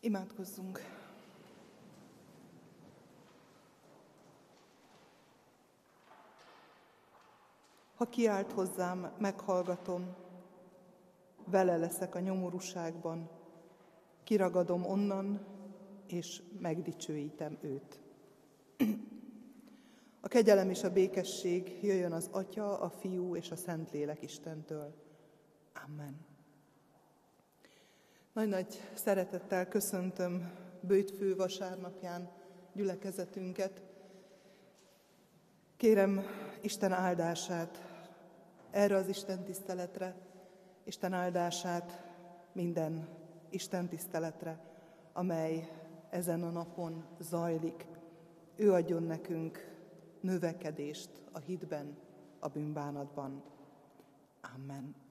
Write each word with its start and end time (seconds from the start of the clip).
Imádkozzunk! 0.00 0.80
Ha 7.96 8.04
kiált 8.04 8.52
hozzám, 8.52 9.12
meghallgatom, 9.18 10.14
vele 11.44 11.76
leszek 11.76 12.14
a 12.14 12.20
nyomorúságban, 12.20 13.30
kiragadom 14.24 14.84
onnan, 14.84 15.46
és 16.06 16.42
megdicsőítem 16.60 17.58
őt. 17.60 18.00
A 20.20 20.28
kegyelem 20.28 20.70
és 20.70 20.82
a 20.84 20.92
békesség 20.92 21.78
jöjjön 21.82 22.12
az 22.12 22.28
Atya, 22.32 22.80
a 22.80 22.90
Fiú 22.90 23.36
és 23.36 23.50
a 23.50 23.56
Szentlélek 23.56 24.22
Istentől. 24.22 24.94
Amen. 25.84 26.27
Nagy-nagy 28.38 28.80
szeretettel 28.94 29.68
köszöntöm 29.68 30.50
Bőjtfő 30.80 31.36
vasárnapján 31.36 32.30
gyülekezetünket. 32.72 33.82
Kérem 35.76 36.22
Isten 36.60 36.92
áldását 36.92 37.82
erre 38.70 38.96
az 38.96 39.08
Isten 39.08 39.44
tiszteletre, 39.44 40.14
Isten 40.84 41.12
áldását 41.12 42.02
minden 42.52 43.08
Isten 43.50 43.88
tiszteletre, 43.88 44.60
amely 45.12 45.68
ezen 46.10 46.42
a 46.42 46.50
napon 46.50 47.04
zajlik. 47.20 47.86
Ő 48.56 48.72
adjon 48.72 49.02
nekünk 49.02 49.58
növekedést 50.20 51.10
a 51.32 51.38
hitben, 51.38 51.96
a 52.38 52.48
bűnbánatban. 52.48 53.42
Amen. 54.54 55.07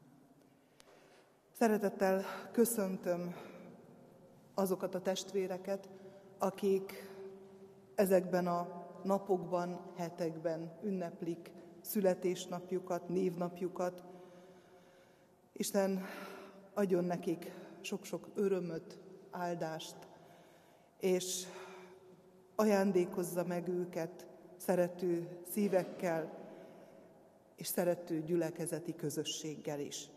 Szeretettel 1.60 2.24
köszöntöm 2.52 3.36
azokat 4.54 4.96
a 4.96 5.02
testvéreket, 5.02 5.90
akik 6.38 7.10
ezekben 7.96 8.48
a 8.48 8.88
napokban, 9.04 9.80
hetekben 9.96 10.78
ünneplik 10.84 11.52
születésnapjukat, 11.82 13.10
névnapjukat. 13.10 14.04
Isten 15.54 16.06
adjon 16.74 17.04
nekik 17.04 17.52
sok-sok 17.82 18.28
örömöt, 18.36 19.00
áldást, 19.32 19.98
és 21.00 21.46
ajándékozza 22.56 23.44
meg 23.44 23.68
őket 23.68 24.28
szerető 24.58 25.40
szívekkel 25.52 26.32
és 27.56 27.68
szerető 27.68 28.22
gyülekezeti 28.22 28.96
közösséggel 28.96 29.80
is. 29.80 30.10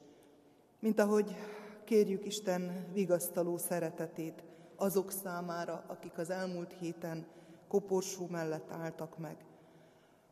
Mint 0.81 1.01
ahogy 1.01 1.37
kérjük 1.85 2.25
Isten 2.25 2.87
vigasztaló 2.93 3.59
szeretetét 3.59 4.43
azok 4.77 5.11
számára, 5.11 5.85
akik 5.87 6.19
az 6.19 6.31
elmúlt 6.31 6.73
héten 6.73 7.27
koporsó 7.69 8.27
mellett 8.27 8.71
álltak 8.71 9.19
meg, 9.19 9.37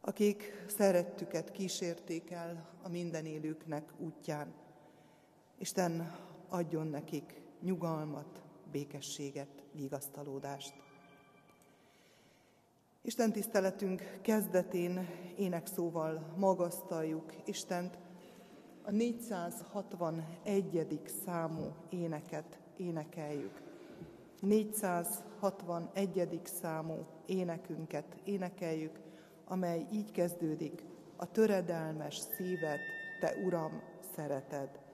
akik 0.01 0.65
szerettüket 0.67 1.51
kísérték 1.51 2.31
el 2.31 2.69
a 2.83 2.89
minden 2.89 3.27
élőknek 3.27 3.93
útján. 3.99 4.55
Isten 5.59 6.17
adjon 6.49 6.87
nekik 6.87 7.41
nyugalmat, 7.61 8.43
békességet, 8.71 9.65
vigasztalódást. 9.73 10.75
Isten 13.03 13.33
tiszteletünk 13.33 14.19
kezdetén 14.23 15.09
énekszóval 15.37 16.35
magasztaljuk 16.37 17.33
Istent, 17.45 17.99
a 18.89 18.91
461. 18.91 21.11
számú 21.25 21.75
éneket 21.89 22.59
énekeljük. 22.77 23.63
461. 24.41 26.41
számú 26.45 27.07
énekünket 27.27 28.17
énekeljük, 28.25 29.01
amely 29.45 29.87
így 29.93 30.11
kezdődik, 30.11 30.85
a 31.17 31.31
töredelmes 31.31 32.19
szívet, 32.19 32.81
te 33.21 33.35
Uram, 33.45 33.83
szereted. 34.15 34.88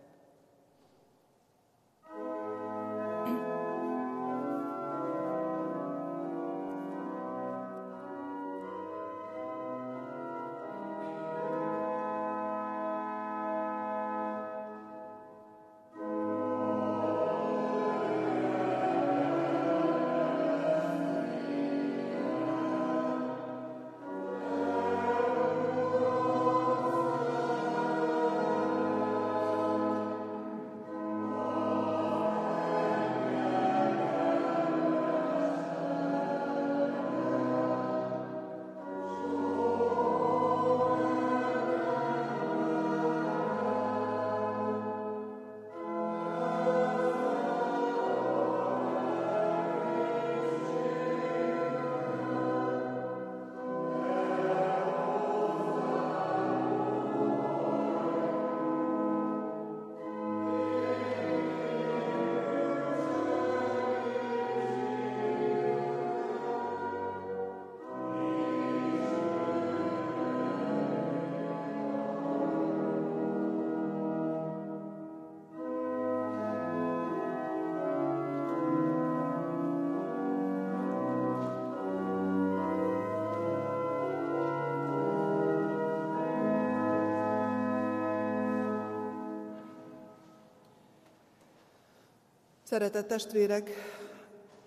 Szeretett 92.74 93.08
testvérek, 93.08 93.70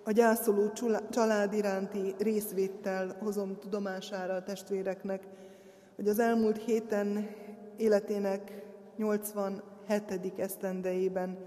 a 0.03 0.12
gyászoló 0.12 0.72
család 1.09 1.53
iránti 1.53 2.16
részvéttel 2.19 3.16
hozom 3.19 3.57
tudomására 3.59 4.34
a 4.34 4.44
testvéreknek, 4.44 5.28
hogy 5.95 6.07
az 6.07 6.19
elmúlt 6.19 6.57
héten 6.57 7.29
életének 7.78 8.66
87. 8.97 9.63
esztendejében 10.38 11.38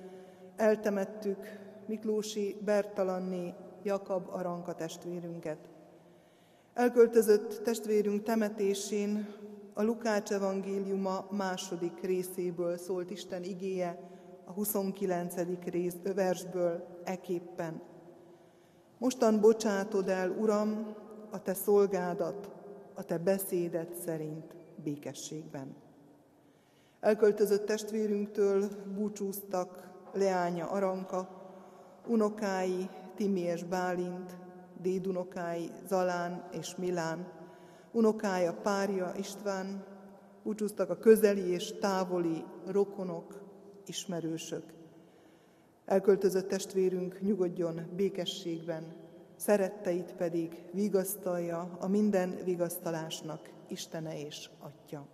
eltemettük 0.57 1.39
Miklósi 1.87 2.57
Bertalanné 2.65 3.55
Jakab 3.83 4.29
Aranka 4.31 4.75
testvérünket. 4.75 5.69
Elköltözött 6.75 7.61
testvérünk 7.65 8.23
temetésén 8.23 9.35
a 9.75 9.83
Lukács 9.83 10.31
evangéliuma 10.31 11.27
második 11.31 12.01
részéből 12.01 12.77
szólt 12.77 13.11
Isten 13.11 13.43
igéje, 13.43 13.99
a 14.51 14.53
29. 14.53 15.35
rész 15.65 15.97
versből 16.15 17.01
eképpen. 17.05 17.81
Mostan 18.99 19.41
bocsátod 19.41 20.09
el, 20.09 20.31
Uram, 20.31 20.95
a 21.31 21.43
te 21.43 21.55
szolgádat, 21.55 22.51
a 22.95 23.03
te 23.05 23.19
beszédet 23.19 23.95
szerint 24.05 24.55
békességben. 24.85 25.75
Elköltözött 27.01 27.67
testvérünktől 27.67 28.69
búcsúztak 28.95 29.91
leánya 30.13 30.71
Aranka, 30.71 31.29
unokái 32.07 32.89
Timi 33.15 33.41
és 33.41 33.65
Bálint, 33.65 34.37
dédunokái 34.83 35.71
Zalán 35.89 36.49
és 36.53 36.77
Milán, 36.77 37.33
unokája 37.93 38.53
Párja 38.53 39.13
István, 39.17 39.85
búcsúztak 40.43 40.91
a 40.91 40.99
közeli 40.99 41.51
és 41.51 41.75
távoli 41.81 42.45
rokonok, 42.67 43.49
ismerősök. 43.91 44.63
Elköltözött 45.85 46.49
testvérünk 46.49 47.21
nyugodjon 47.21 47.81
békességben, 47.97 48.95
szeretteit 49.37 50.15
pedig 50.15 50.63
vigasztalja 50.73 51.77
a 51.81 51.89
minden 51.89 52.39
vigasztalásnak 52.45 53.51
Istene 53.69 54.27
és 54.27 54.51
Atya. 54.59 55.07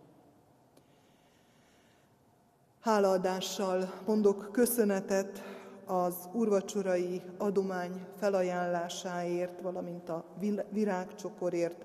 Hálaadással 2.80 3.92
mondok 4.06 4.48
köszönetet 4.52 5.42
az 5.86 6.14
urvacsorai 6.32 7.22
adomány 7.38 8.06
felajánlásáért, 8.18 9.60
valamint 9.60 10.08
a 10.08 10.24
virágcsokorért 10.70 11.84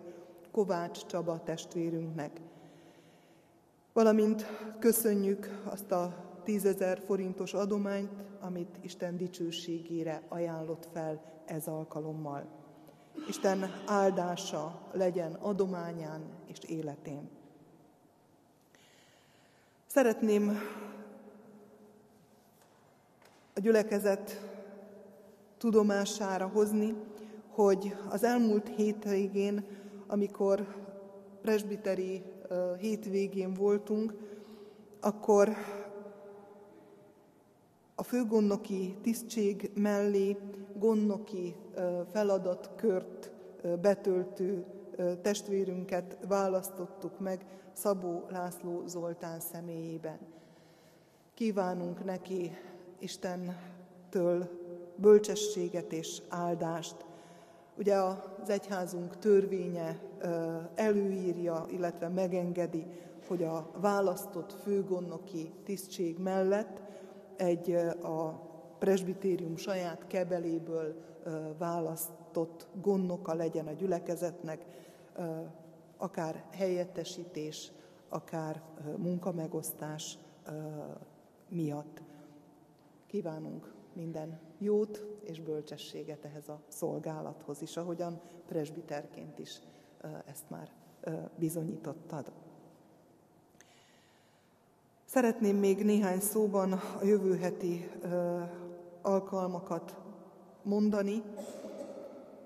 Kovács 0.51 1.05
Csaba 1.05 1.41
testvérünknek. 1.43 2.41
Valamint 3.93 4.45
köszönjük 4.79 5.61
azt 5.63 5.91
a 5.91 6.30
tízezer 6.43 7.01
forintos 7.05 7.53
adományt, 7.53 8.11
amit 8.39 8.77
Isten 8.81 9.17
dicsőségére 9.17 10.21
ajánlott 10.27 10.87
fel 10.93 11.21
ez 11.45 11.67
alkalommal. 11.67 12.45
Isten 13.27 13.71
áldása 13.85 14.87
legyen 14.91 15.33
adományán 15.33 16.21
és 16.47 16.57
életén. 16.67 17.29
Szeretném 19.87 20.59
a 23.53 23.59
gyülekezet 23.59 24.41
tudomására 25.57 26.47
hozni, 26.47 26.95
hogy 27.49 27.95
az 28.09 28.23
elmúlt 28.23 28.67
hétvégén, 28.75 29.65
amikor 30.07 30.75
presbiteri 31.41 32.23
hétvégén 32.79 33.53
voltunk, 33.53 34.13
akkor 34.99 35.55
a 38.01 38.03
főgondnoki 38.03 38.97
tisztség 39.01 39.71
mellé 39.75 40.37
gondnoki 40.75 41.55
feladatkört 42.11 43.31
betöltő 43.81 44.65
testvérünket 45.21 46.17
választottuk 46.27 47.19
meg 47.19 47.45
Szabó 47.73 48.25
László 48.29 48.83
Zoltán 48.85 49.39
személyében. 49.39 50.17
Kívánunk 51.33 52.05
neki 52.05 52.51
Istentől 52.99 54.49
bölcsességet 54.95 55.93
és 55.93 56.21
áldást. 56.29 57.05
Ugye 57.77 57.95
az 57.95 58.49
egyházunk 58.49 59.17
törvénye 59.17 59.99
előírja, 60.75 61.65
illetve 61.69 62.07
megengedi, 62.07 62.85
hogy 63.27 63.43
a 63.43 63.71
választott 63.81 64.53
főgonnoki 64.63 65.53
tisztség 65.63 66.17
mellett 66.19 66.80
egy 67.41 67.71
a 68.01 68.41
presbitérium 68.79 69.55
saját 69.55 70.07
kebeléből 70.07 70.95
választott 71.57 72.67
gondnoka 72.81 73.33
legyen 73.33 73.67
a 73.67 73.71
gyülekezetnek, 73.71 74.65
akár 75.97 76.43
helyettesítés, 76.51 77.71
akár 78.09 78.61
munkamegosztás 78.97 80.17
miatt. 81.49 82.01
Kívánunk 83.07 83.73
minden 83.93 84.39
jót 84.57 85.05
és 85.23 85.41
bölcsességet 85.41 86.25
ehhez 86.25 86.49
a 86.49 86.61
szolgálathoz 86.67 87.61
is, 87.61 87.77
ahogyan 87.77 88.21
presbiterként 88.47 89.39
is 89.39 89.61
ezt 90.25 90.49
már 90.49 90.71
bizonyítottad. 91.37 92.31
Szeretném 95.13 95.57
még 95.57 95.83
néhány 95.83 96.19
szóban 96.19 96.71
a 96.71 97.03
jövő 97.03 97.37
heti 97.37 97.89
alkalmakat 99.01 99.97
mondani. 100.63 101.23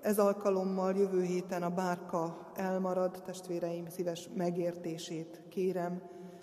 Ez 0.00 0.18
alkalommal 0.18 0.96
jövő 0.96 1.22
héten 1.22 1.62
a 1.62 1.70
bárka 1.70 2.50
elmarad, 2.54 3.22
testvéreim 3.24 3.86
szíves 3.88 4.28
megértését 4.34 5.42
kérem. 5.48 6.02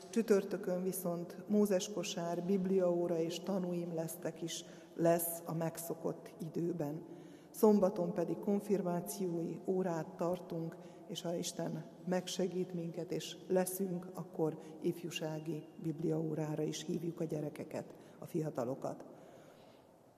Csütörtökön 0.09 0.83
viszont 0.83 1.37
Mózes 1.47 1.91
kosár, 1.93 2.43
bibliaóra 2.43 3.19
és 3.19 3.39
tanúim 3.39 3.93
lesztek 3.95 4.41
is 4.41 4.65
lesz 4.95 5.41
a 5.45 5.53
megszokott 5.53 6.33
időben. 6.39 7.01
Szombaton 7.51 8.13
pedig 8.13 8.39
konfirmációi 8.39 9.59
órát 9.65 10.07
tartunk, 10.17 10.75
és 11.07 11.21
ha 11.21 11.35
Isten 11.35 11.85
megsegít 12.05 12.73
minket, 12.73 13.11
és 13.11 13.37
leszünk, 13.47 14.07
akkor 14.13 14.57
ifjúsági 14.81 15.63
bibliaórára 15.83 16.63
is 16.63 16.85
hívjuk 16.85 17.19
a 17.19 17.23
gyerekeket, 17.23 17.93
a 18.19 18.25
fiatalokat. 18.25 19.05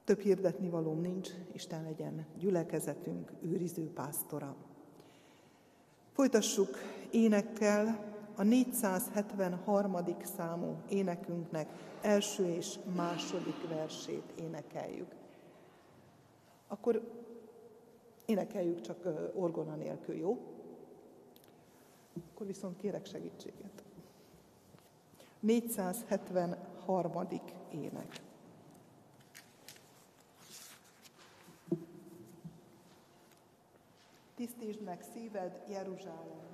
Több 0.04 0.20
hirdetni 0.20 0.70
valóm 0.70 1.02
nincs, 1.02 1.30
Isten 1.52 1.84
legyen 1.84 2.26
gyülekezetünk, 2.38 3.32
őriző 3.42 3.92
pásztora. 3.94 4.56
Folytassuk 6.12 6.70
énekkel 7.12 8.14
a 8.36 8.44
473. 8.44 9.96
számú 10.38 10.76
énekünknek 10.90 11.70
első 12.02 12.48
és 12.48 12.80
második 12.96 13.68
versét 13.70 14.34
énekeljük. 14.40 15.16
Akkor 16.68 17.02
énekeljük 18.26 18.82
csak 18.82 19.08
orgona 19.34 19.76
nélkül, 19.76 20.16
jó? 20.16 20.55
Akkor 22.32 22.48
viszont 22.48 22.78
kérek 22.78 23.06
segítséget. 23.06 23.84
473. 25.40 27.28
ének. 27.72 28.22
Tisztítsd 34.36 34.82
meg 34.82 35.02
szíved, 35.14 35.64
Jeruzsálem! 35.70 36.46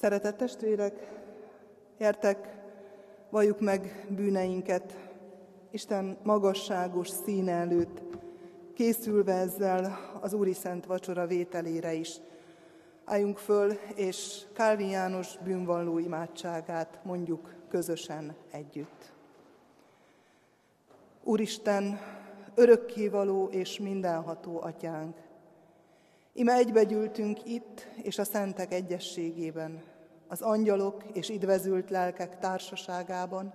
Szeretett 0.00 0.36
testvérek, 0.36 1.08
értek 1.96 2.56
valljuk 3.30 3.60
meg 3.60 4.06
bűneinket 4.08 4.98
Isten 5.70 6.16
magasságos 6.22 7.08
színe 7.08 7.52
előtt, 7.52 8.02
készülve 8.74 9.32
ezzel 9.32 9.98
az 10.20 10.32
Úri 10.32 10.52
Szent 10.52 10.86
Vacsora 10.86 11.26
vételére 11.26 11.92
is. 11.92 12.16
Álljunk 13.04 13.38
föl, 13.38 13.72
és 13.94 14.42
Kálvin 14.52 14.88
János 14.88 15.38
bűnvalló 15.44 15.98
imádságát 15.98 16.98
mondjuk 17.02 17.54
közösen 17.68 18.34
együtt. 18.50 19.12
Úristen, 21.24 22.00
örökkévaló 22.54 23.48
és 23.50 23.78
mindenható 23.78 24.60
atyánk, 24.62 25.16
ime 26.32 26.52
egybegyűltünk 26.52 27.44
itt 27.44 27.87
és 28.08 28.18
a 28.18 28.24
szentek 28.24 28.72
egyességében, 28.72 29.82
az 30.28 30.42
angyalok 30.42 31.04
és 31.12 31.28
idvezült 31.28 31.90
lelkek 31.90 32.38
társaságában, 32.38 33.52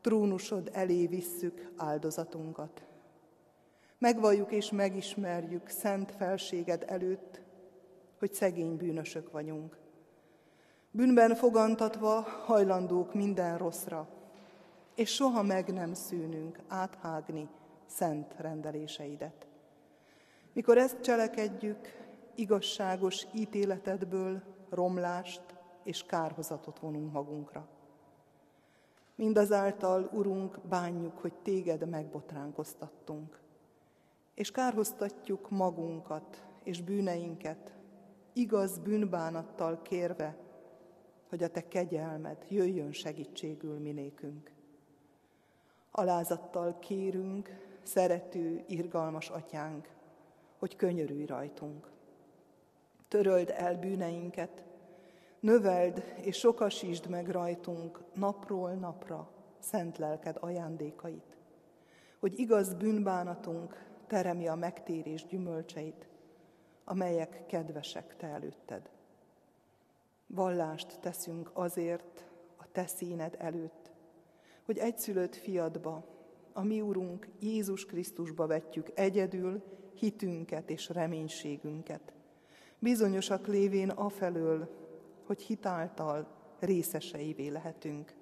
trónusod 0.00 0.70
elé 0.72 1.06
visszük 1.06 1.72
áldozatunkat. 1.76 2.82
Megvalljuk 3.98 4.52
és 4.52 4.70
megismerjük 4.70 5.68
szent 5.68 6.12
felséged 6.12 6.84
előtt, 6.86 7.40
hogy 8.18 8.32
szegény 8.32 8.76
bűnösök 8.76 9.30
vagyunk. 9.30 9.76
Bűnben 10.90 11.34
fogantatva 11.34 12.20
hajlandók 12.20 13.14
minden 13.14 13.58
rosszra, 13.58 14.08
és 14.94 15.14
soha 15.14 15.42
meg 15.42 15.72
nem 15.72 15.94
szűnünk 15.94 16.58
áthágni 16.68 17.48
szent 17.86 18.34
rendeléseidet. 18.38 19.46
Mikor 20.52 20.78
ezt 20.78 21.00
cselekedjük, 21.00 22.01
igazságos 22.34 23.26
ítéletedből 23.34 24.42
romlást 24.70 25.42
és 25.82 26.02
kárhozatot 26.06 26.78
vonunk 26.78 27.12
magunkra. 27.12 27.68
Mindazáltal, 29.14 30.10
Urunk, 30.12 30.58
bánjuk, 30.68 31.18
hogy 31.18 31.32
Téged 31.32 31.88
megbotránkoztattunk, 31.88 33.40
és 34.34 34.50
kárhoztatjuk 34.50 35.50
magunkat 35.50 36.44
és 36.62 36.82
bűneinket, 36.82 37.74
igaz 38.32 38.78
bűnbánattal 38.78 39.82
kérve, 39.82 40.36
hogy 41.28 41.42
a 41.42 41.48
Te 41.48 41.68
kegyelmed 41.68 42.46
jöjjön 42.48 42.92
segítségül 42.92 43.78
minékünk. 43.78 44.50
Alázattal 45.90 46.78
kérünk, 46.78 47.50
szerető, 47.82 48.64
irgalmas 48.66 49.28
atyánk, 49.28 49.88
hogy 50.58 50.76
könyörülj 50.76 51.26
rajtunk. 51.26 51.90
Töröld 53.12 53.52
el 53.56 53.76
bűneinket, 53.76 54.64
növeld 55.40 56.14
és 56.20 56.36
sokasítsd 56.38 57.08
meg 57.08 57.28
rajtunk 57.28 58.02
napról 58.14 58.70
napra 58.70 59.30
szent 59.58 59.98
lelked 59.98 60.36
ajándékait, 60.40 61.36
hogy 62.18 62.38
igaz 62.38 62.74
bűnbánatunk 62.74 63.86
teremi 64.06 64.48
a 64.48 64.54
megtérés 64.54 65.26
gyümölcseit, 65.26 66.08
amelyek 66.84 67.46
kedvesek 67.46 68.16
te 68.16 68.26
előtted. 68.26 68.90
Vallást 70.26 71.00
teszünk 71.00 71.50
azért 71.52 72.26
a 72.56 72.64
te 72.72 72.86
színed 72.86 73.36
előtt, 73.38 73.92
hogy 74.64 74.78
egyszülött 74.78 75.36
fiadba, 75.36 76.04
a 76.52 76.62
mi 76.62 76.80
Urunk 76.80 77.28
Jézus 77.40 77.86
Krisztusba 77.86 78.46
vetjük 78.46 78.90
egyedül 78.94 79.62
hitünket 79.94 80.70
és 80.70 80.88
reménységünket. 80.88 82.12
Bizonyosak 82.82 83.46
lévén 83.46 83.90
afelől, 83.90 84.68
hogy 85.26 85.42
hitáltal 85.42 86.26
részeseivé 86.58 87.48
lehetünk 87.48 88.14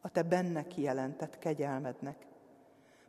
a 0.00 0.08
Te 0.08 0.22
benne 0.22 0.66
kijelentett 0.66 1.38
kegyelmednek, 1.38 2.26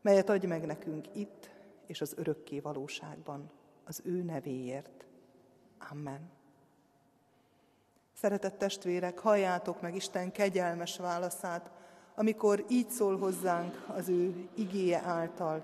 melyet 0.01 0.29
adj 0.29 0.46
meg 0.46 0.65
nekünk 0.65 1.15
itt 1.15 1.50
és 1.86 2.01
az 2.01 2.13
örökké 2.17 2.60
valóságban, 2.60 3.51
az 3.84 4.01
ő 4.03 4.24
nevéért. 4.24 5.06
Amen. 5.91 6.29
Szeretett 8.13 8.58
testvérek, 8.58 9.20
halljátok 9.20 9.82
meg 9.82 9.96
Isten 9.96 10.32
kegyelmes 10.32 10.98
válaszát, 10.98 11.72
amikor 12.15 12.65
így 12.70 12.89
szól 12.89 13.17
hozzánk 13.17 13.86
az 13.88 14.10
ő 14.10 14.50
igéje 14.53 15.01
által. 15.01 15.63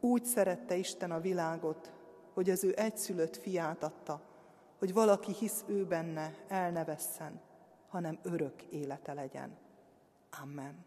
Úgy 0.00 0.24
szerette 0.24 0.76
Isten 0.76 1.10
a 1.10 1.20
világot, 1.20 1.92
hogy 2.40 2.50
az 2.50 2.64
ő 2.64 2.74
egyszülött 2.76 3.36
fiát 3.36 3.82
adta, 3.82 4.20
hogy 4.78 4.92
valaki 4.92 5.32
hisz 5.32 5.64
ő 5.66 5.84
benne, 5.84 6.34
el 6.48 6.70
ne 6.70 6.84
vesszen, 6.84 7.40
hanem 7.88 8.18
örök 8.22 8.62
élete 8.62 9.12
legyen. 9.12 9.56
Amen. 10.42 10.84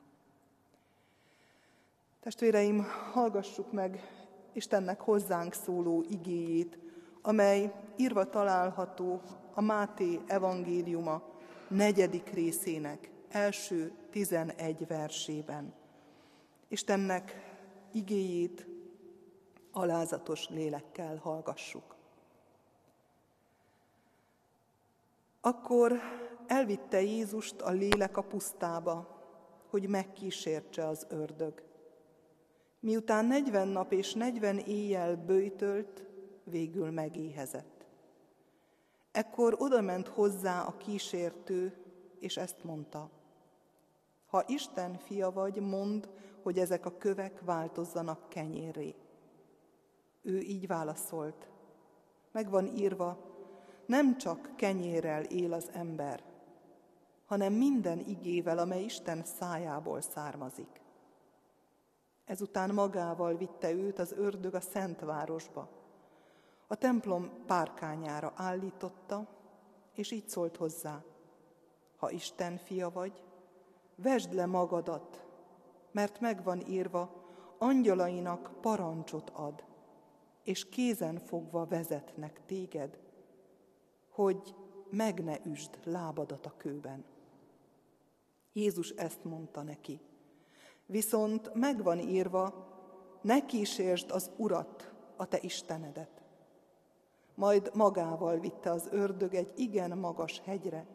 Testvéreim, 2.19 2.85
hallgassuk 3.11 3.71
meg 3.71 3.99
Istennek 4.53 5.01
hozzánk 5.01 5.53
szóló 5.53 6.05
igéjét, 6.09 6.77
amely 7.21 7.73
írva 7.95 8.29
található 8.29 9.21
a 9.53 9.61
Máté 9.61 10.19
evangéliuma 10.27 11.23
negyedik 11.67 12.29
részének 12.29 13.09
első 13.29 13.91
tizenegy 14.11 14.87
versében. 14.87 15.73
Istennek 16.67 17.35
igéjét 17.91 18.72
alázatos 19.73 20.49
lélekkel 20.49 21.17
hallgassuk. 21.17 21.95
Akkor 25.41 25.99
elvitte 26.47 27.01
Jézust 27.01 27.61
a 27.61 27.71
lélek 27.71 28.17
a 28.17 28.21
pusztába, 28.21 29.21
hogy 29.69 29.87
megkísértse 29.87 30.87
az 30.87 31.05
ördög. 31.09 31.63
Miután 32.79 33.25
negyven 33.25 33.67
nap 33.67 33.91
és 33.91 34.13
negyven 34.13 34.57
éjjel 34.57 35.15
bőjtölt, 35.15 36.05
végül 36.43 36.91
megéhezett. 36.91 37.85
Ekkor 39.11 39.55
odament 39.59 40.07
hozzá 40.07 40.61
a 40.61 40.77
kísértő, 40.77 41.77
és 42.19 42.37
ezt 42.37 42.63
mondta. 42.63 43.09
Ha 44.25 44.43
Isten 44.47 44.97
fia 44.97 45.31
vagy, 45.31 45.59
mondd, 45.59 46.07
hogy 46.41 46.59
ezek 46.59 46.85
a 46.85 46.97
kövek 46.97 47.41
változzanak 47.41 48.29
kenyérré. 48.29 48.95
Ő 50.23 50.39
így 50.39 50.67
válaszolt. 50.67 51.47
Meg 52.31 52.49
van 52.49 52.67
írva, 52.67 53.17
nem 53.85 54.17
csak 54.17 54.55
kenyérrel 54.55 55.23
él 55.23 55.53
az 55.53 55.69
ember, 55.73 56.23
hanem 57.25 57.53
minden 57.53 57.99
igével, 57.99 58.57
amely 58.57 58.83
Isten 58.83 59.23
szájából 59.23 60.01
származik. 60.01 60.81
Ezután 62.25 62.73
magával 62.73 63.35
vitte 63.35 63.71
őt 63.71 63.99
az 63.99 64.11
ördög 64.11 64.53
a 64.53 64.59
szent 64.59 64.99
városba. 64.99 65.69
A 66.67 66.75
templom 66.75 67.29
párkányára 67.45 68.33
állította, 68.35 69.27
és 69.93 70.11
így 70.11 70.29
szólt 70.29 70.57
hozzá. 70.57 71.03
Ha 71.97 72.11
Isten 72.11 72.57
fia 72.57 72.91
vagy, 72.91 73.23
vesd 73.95 74.33
le 74.33 74.45
magadat, 74.45 75.25
mert 75.91 76.19
megvan 76.19 76.61
írva, 76.67 77.23
angyalainak 77.57 78.51
parancsot 78.61 79.29
ad, 79.29 79.63
és 80.43 80.69
kézen 80.69 81.17
fogva 81.17 81.65
vezetnek 81.65 82.41
téged, 82.45 82.99
hogy 84.09 84.55
meg 84.89 85.23
ne 85.23 85.35
üsd 85.45 85.79
lábadat 85.83 86.45
a 86.45 86.53
kőben. 86.57 87.03
Jézus 88.53 88.89
ezt 88.89 89.23
mondta 89.23 89.61
neki. 89.61 89.99
Viszont 90.85 91.53
megvan 91.53 91.99
írva, 91.99 92.71
ne 93.21 93.45
kísérsd 93.45 94.11
az 94.11 94.31
Urat, 94.37 94.93
a 95.15 95.25
te 95.25 95.37
Istenedet. 95.41 96.23
Majd 97.35 97.71
magával 97.73 98.39
vitte 98.39 98.71
az 98.71 98.87
ördög 98.91 99.33
egy 99.33 99.51
igen 99.55 99.97
magas 99.97 100.41
hegyre, 100.45 100.85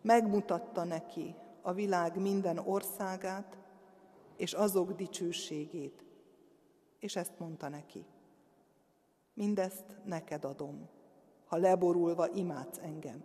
megmutatta 0.00 0.84
neki 0.84 1.34
a 1.62 1.72
világ 1.72 2.20
minden 2.20 2.58
országát, 2.58 3.58
és 4.36 4.52
azok 4.52 4.92
dicsőségét. 4.92 6.04
És 6.98 7.16
ezt 7.16 7.38
mondta 7.38 7.68
neki. 7.68 8.06
Mindezt 9.38 9.84
neked 10.04 10.44
adom, 10.44 10.88
ha 11.46 11.56
leborulva 11.56 12.28
imádsz 12.28 12.78
engem. 12.78 13.24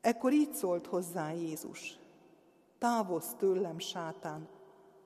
Ekkor 0.00 0.32
így 0.32 0.52
szólt 0.52 0.86
hozzá 0.86 1.32
Jézus. 1.32 1.98
Távozz 2.78 3.32
tőlem, 3.32 3.78
sátán, 3.78 4.48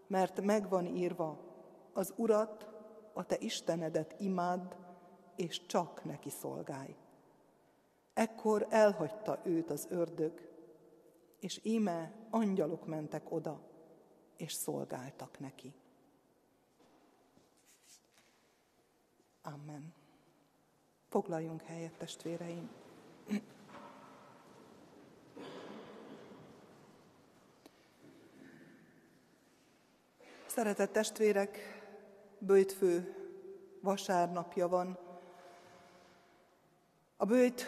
mert 0.07 0.41
megvan 0.41 0.87
írva, 0.87 1.39
az 1.93 2.13
Urat, 2.17 2.69
a 3.13 3.25
te 3.25 3.37
Istenedet 3.39 4.15
imádd, 4.19 4.73
és 5.37 5.67
csak 5.67 6.05
neki 6.05 6.31
szolgálj. 6.31 6.97
Ekkor 8.15 8.67
elhagyta 8.71 9.41
őt 9.45 9.71
az 9.71 9.87
ördög, 9.91 10.49
és 11.41 11.61
íme 11.63 12.13
angyalok 12.31 12.87
mentek 12.87 13.33
oda, 13.33 13.61
és 14.37 14.53
szolgáltak 14.53 15.39
neki. 15.39 15.75
Amen. 19.53 19.95
Foglaljunk 21.09 21.63
helyet, 21.63 21.93
testvéreim! 21.93 22.71
Szeretett 30.47 30.93
testvérek, 30.93 31.59
bőjtfő 32.39 33.15
vasárnapja 33.81 34.69
van. 34.69 34.99
A 37.17 37.25
bőjt 37.25 37.65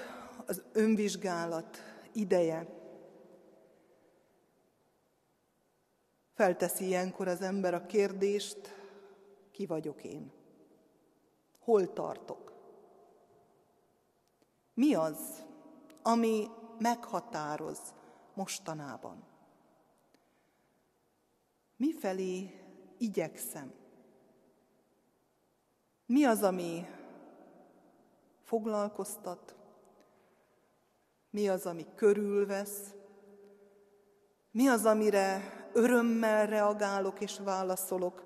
az 0.46 0.62
önvizsgálat 0.72 1.78
ideje. 2.12 2.66
Felteszi 6.34 6.84
ilyenkor 6.84 7.28
az 7.28 7.40
ember 7.40 7.74
a 7.74 7.86
kérdést, 7.86 8.58
ki 9.50 9.66
vagyok 9.66 10.04
én? 10.04 10.41
Hol 11.64 11.92
tartok? 11.92 12.52
Mi 14.74 14.94
az, 14.94 15.44
ami 16.02 16.48
meghatároz 16.78 17.94
mostanában? 18.34 19.24
Mifelé 21.76 22.60
igyekszem? 22.98 23.72
Mi 26.06 26.24
az, 26.24 26.42
ami 26.42 26.86
foglalkoztat? 28.42 29.56
Mi 31.30 31.48
az, 31.48 31.66
ami 31.66 31.86
körülvesz? 31.94 32.94
Mi 34.50 34.68
az, 34.68 34.84
amire 34.84 35.42
örömmel 35.72 36.46
reagálok 36.46 37.20
és 37.20 37.38
válaszolok? 37.38 38.24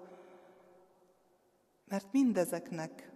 Mert 1.84 2.12
mindezeknek 2.12 3.15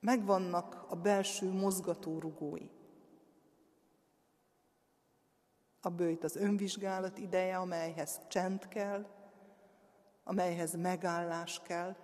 megvannak 0.00 0.86
a 0.88 0.96
belső 0.96 1.50
mozgatórugói. 1.52 2.68
A 5.80 5.88
bőjt 5.88 6.24
az 6.24 6.36
önvizsgálat 6.36 7.18
ideje, 7.18 7.56
amelyhez 7.56 8.20
csend 8.28 8.68
kell, 8.68 9.06
amelyhez 10.24 10.74
megállás 10.74 11.60
kell, 11.62 11.96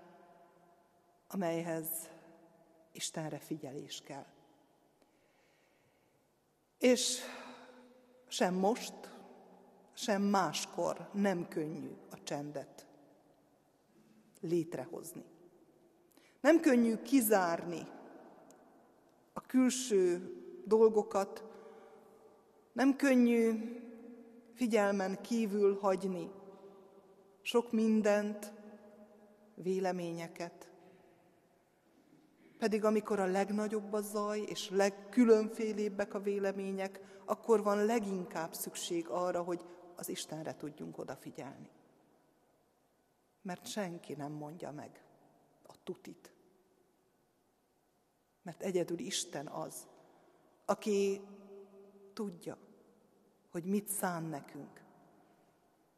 amelyhez 1.28 2.10
Istenre 2.92 3.38
figyelés 3.38 4.00
kell. 4.00 4.26
És 6.78 7.20
sem 8.28 8.54
most, 8.54 8.94
sem 9.92 10.22
máskor 10.22 11.08
nem 11.12 11.48
könnyű 11.48 11.96
a 12.10 12.22
csendet 12.22 12.86
létrehozni. 14.40 15.31
Nem 16.42 16.60
könnyű 16.60 16.96
kizárni 16.96 17.86
a 19.32 19.40
külső 19.40 20.32
dolgokat, 20.64 21.44
nem 22.72 22.96
könnyű 22.96 23.76
figyelmen 24.54 25.20
kívül 25.20 25.78
hagyni 25.78 26.30
sok 27.42 27.72
mindent, 27.72 28.52
véleményeket. 29.54 30.70
Pedig 32.58 32.84
amikor 32.84 33.20
a 33.20 33.26
legnagyobb 33.26 33.92
a 33.92 34.00
zaj, 34.00 34.40
és 34.40 34.70
legkülönfélébbek 34.70 36.14
a 36.14 36.20
vélemények, 36.20 37.20
akkor 37.24 37.62
van 37.62 37.84
leginkább 37.84 38.54
szükség 38.54 39.08
arra, 39.08 39.42
hogy 39.42 39.64
az 39.96 40.08
Istenre 40.08 40.56
tudjunk 40.56 40.98
odafigyelni. 40.98 41.70
Mert 43.42 43.66
senki 43.66 44.14
nem 44.14 44.32
mondja 44.32 44.70
meg 44.70 45.04
a 45.62 45.74
tutit. 45.84 46.31
Mert 48.42 48.62
egyedül 48.62 48.98
Isten 48.98 49.46
az, 49.46 49.86
aki 50.64 51.20
tudja, 52.12 52.58
hogy 53.50 53.64
mit 53.64 53.88
szán 53.88 54.22
nekünk. 54.22 54.84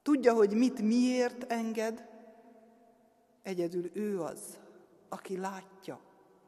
Tudja, 0.03 0.35
hogy 0.35 0.55
mit 0.55 0.81
miért 0.81 1.53
enged, 1.53 2.09
egyedül 3.43 3.91
ő 3.97 4.23
az, 4.23 4.61
aki 5.09 5.37
látja 5.37 6.01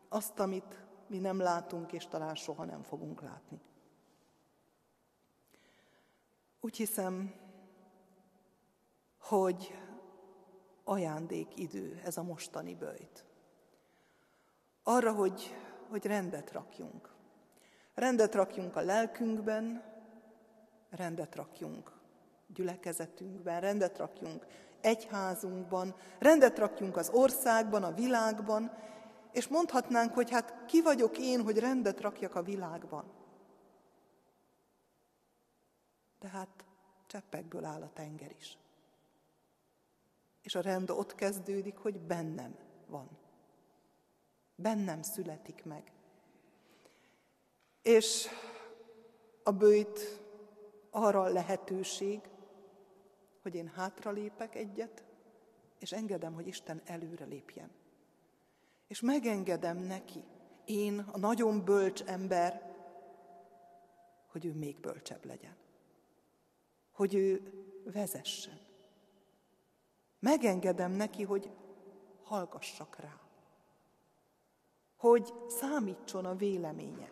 azt, 0.09 0.39
amit 0.39 0.85
mi 1.07 1.19
nem 1.19 1.39
látunk, 1.39 1.93
és 1.93 2.07
talán 2.07 2.35
soha 2.35 2.65
nem 2.65 2.83
fogunk 2.83 3.21
látni. 3.21 3.61
Úgy 6.61 6.77
hiszem, 6.77 7.35
hogy 9.19 9.75
ajándék 10.85 11.59
idő 11.59 12.01
ez 12.05 12.17
a 12.17 12.23
mostani 12.23 12.75
bőjt. 12.75 13.27
Arra, 14.83 15.13
hogy, 15.13 15.55
hogy 15.89 16.07
rendet 16.07 16.53
rakjunk. 16.53 17.15
Rendet 17.95 18.35
rakjunk 18.35 18.77
a 18.77 18.81
lelkünkben, 18.81 19.83
rendet 20.91 21.35
rakjunk 21.35 21.93
gyülekezetünkben, 22.47 23.61
rendet 23.61 23.99
rakjunk 23.99 24.47
egyházunkban, 24.81 25.95
rendet 26.19 26.59
rakjunk 26.59 26.97
az 26.97 27.09
országban, 27.09 27.83
a 27.83 27.95
világban, 27.95 28.71
és 29.33 29.49
mondhatnánk, 29.49 30.15
hogy 30.15 30.31
hát 30.31 30.55
ki 30.67 30.83
vagyok 30.83 31.19
én, 31.19 31.43
hogy 31.43 31.59
rendet 31.59 32.01
rakjak 32.01 32.35
a 32.35 32.43
világban. 32.43 33.05
De 36.19 36.29
hát 36.29 36.65
cseppekből 37.07 37.65
áll 37.65 37.83
a 37.83 37.91
tenger 37.93 38.31
is. 38.39 38.59
És 40.43 40.55
a 40.55 40.61
rend 40.61 40.91
ott 40.91 41.15
kezdődik, 41.15 41.77
hogy 41.77 42.01
bennem 42.01 42.57
van. 42.87 43.09
Bennem 44.57 45.03
születik 45.03 45.65
meg. 45.65 45.93
És 47.83 48.29
a 49.43 49.51
bőjt 49.51 50.23
arra 50.91 51.23
a 51.23 51.29
lehetőség, 51.29 52.21
hogy 53.43 53.55
én 53.55 53.69
hátralépek 53.69 54.55
egyet, 54.55 55.05
és 55.79 55.93
engedem, 55.93 56.35
hogy 56.35 56.47
Isten 56.47 56.83
előre 56.85 57.25
lépjen. 57.25 57.71
És 58.87 59.01
megengedem 59.01 59.79
neki, 59.79 60.25
én, 60.65 60.99
a 60.99 61.19
nagyon 61.19 61.65
bölcs 61.65 62.03
ember, 62.03 62.75
hogy 64.27 64.45
ő 64.45 64.53
még 64.53 64.81
bölcsebb 64.81 65.25
legyen. 65.25 65.57
Hogy 66.93 67.15
ő 67.15 67.53
vezessen. 67.85 68.61
Megengedem 70.19 70.93
neki, 70.93 71.23
hogy 71.23 71.51
hallgassak 72.23 72.97
rá. 73.01 73.26
Hogy 74.97 75.35
számítson 75.49 76.25
a 76.25 76.35
véleménye. 76.35 77.11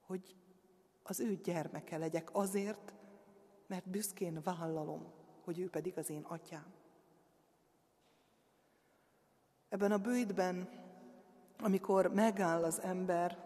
Hogy 0.00 0.36
az 1.02 1.20
ő 1.20 1.36
gyermeke 1.36 1.96
legyek 1.96 2.28
azért, 2.32 2.94
mert 3.66 3.88
büszkén 3.88 4.40
vállalom, 4.42 5.12
hogy 5.44 5.58
ő 5.58 5.70
pedig 5.70 5.98
az 5.98 6.10
én 6.10 6.22
atyám. 6.22 6.74
Ebben 9.68 9.92
a 9.92 9.98
bőjtben, 9.98 10.68
amikor 11.58 12.06
megáll 12.06 12.64
az 12.64 12.80
ember, 12.80 13.44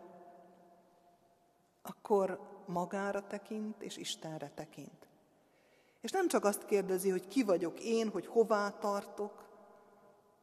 akkor 1.83 2.41
magára 2.67 3.27
tekint 3.27 3.83
és 3.83 3.97
Istenre 3.97 4.51
tekint. 4.55 5.09
És 6.01 6.11
nem 6.11 6.29
csak 6.29 6.45
azt 6.45 6.65
kérdezi, 6.65 7.11
hogy 7.11 7.29
ki 7.29 7.43
vagyok 7.43 7.81
én, 7.81 8.09
hogy 8.09 8.27
hová 8.27 8.71
tartok, 8.71 9.50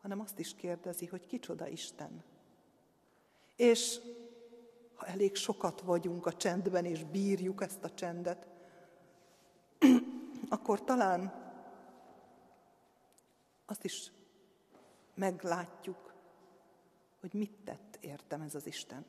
hanem 0.02 0.20
azt 0.20 0.40
is 0.40 0.56
kérdezi, 0.56 1.06
hogy 1.06 1.26
kicsoda 1.26 1.68
Isten. 1.68 2.24
És 3.56 4.00
ha 4.96 5.06
elég 5.06 5.36
sokat 5.36 5.82
vagyunk 5.82 6.26
a 6.26 6.34
csendben, 6.34 6.86
és 6.86 7.04
bírjuk 7.04 7.62
ezt 7.62 7.84
a 7.84 7.94
csendet, 7.94 8.48
akkor 10.50 10.84
talán 10.84 11.46
azt 13.66 13.84
is 13.84 14.12
meglátjuk, 15.14 16.14
hogy 17.20 17.34
mit 17.34 17.52
tett 17.64 17.98
értem 18.02 18.42
ez 18.42 18.56
az 18.56 18.66
Isten. 18.66 19.06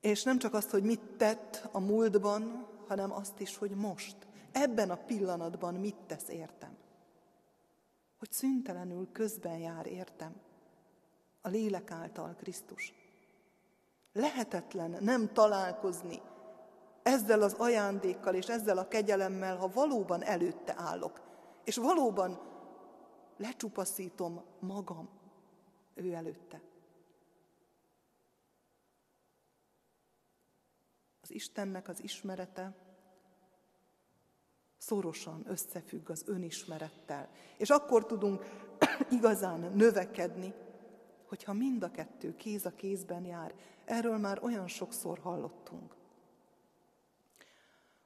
És 0.00 0.22
nem 0.22 0.38
csak 0.38 0.54
azt, 0.54 0.70
hogy 0.70 0.82
mit 0.82 1.00
tett 1.16 1.68
a 1.72 1.80
múltban, 1.80 2.66
hanem 2.86 3.12
azt 3.12 3.40
is, 3.40 3.56
hogy 3.56 3.70
most, 3.70 4.16
ebben 4.52 4.90
a 4.90 4.96
pillanatban 4.96 5.74
mit 5.74 5.96
tesz 6.06 6.28
értem. 6.28 6.76
Hogy 8.24 8.32
szüntelenül 8.32 9.08
közben 9.12 9.58
jár 9.58 9.86
értem 9.86 10.34
a 11.40 11.48
lélek 11.48 11.90
által 11.90 12.34
Krisztus. 12.34 12.94
Lehetetlen 14.12 14.96
nem 15.00 15.32
találkozni 15.32 16.20
ezzel 17.02 17.42
az 17.42 17.52
ajándékkal 17.52 18.34
és 18.34 18.46
ezzel 18.46 18.78
a 18.78 18.88
kegyelemmel, 18.88 19.56
ha 19.56 19.68
valóban 19.68 20.22
előtte 20.22 20.74
állok, 20.76 21.20
és 21.64 21.76
valóban 21.76 22.40
lecsupaszítom 23.36 24.44
magam 24.58 25.08
ő 25.94 26.12
előtte. 26.12 26.60
Az 31.20 31.30
Istennek 31.30 31.88
az 31.88 32.02
ismerete 32.02 32.83
szorosan 34.86 35.44
összefügg 35.46 36.10
az 36.10 36.22
önismerettel. 36.26 37.28
És 37.56 37.70
akkor 37.70 38.06
tudunk 38.06 38.44
igazán 39.18 39.60
növekedni, 39.60 40.54
hogyha 41.28 41.52
mind 41.52 41.82
a 41.82 41.90
kettő 41.90 42.36
kéz 42.36 42.66
a 42.66 42.74
kézben 42.74 43.24
jár. 43.24 43.54
Erről 43.84 44.18
már 44.18 44.42
olyan 44.42 44.68
sokszor 44.68 45.18
hallottunk. 45.18 45.94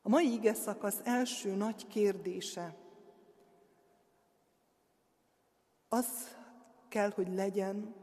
A 0.03 0.09
mai 0.09 0.33
ige 0.33 0.55
szakasz 0.55 1.01
első 1.05 1.55
nagy 1.55 1.87
kérdése 1.87 2.77
Az 5.89 6.37
kell, 6.89 7.11
hogy 7.11 7.35
legyen 7.35 7.95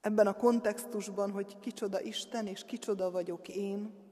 ebben 0.00 0.26
a 0.26 0.36
kontextusban, 0.36 1.30
hogy 1.30 1.58
kicsoda 1.60 2.00
Isten 2.00 2.46
és 2.46 2.64
kicsoda 2.64 3.10
vagyok 3.10 3.48
én, 3.48 4.07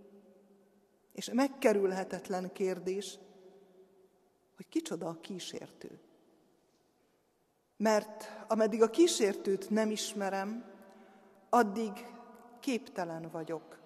és 1.17 1.31
megkerülhetetlen 1.33 2.53
kérdés, 2.53 3.19
hogy 4.57 4.69
kicsoda 4.69 5.09
a 5.09 5.21
kísértő. 5.21 6.01
Mert 7.77 8.45
ameddig 8.49 8.83
a 8.83 8.91
kísértőt 8.91 9.71
nem 9.71 9.91
ismerem, 9.91 10.65
addig 11.49 11.93
képtelen 12.61 13.29
vagyok 13.31 13.79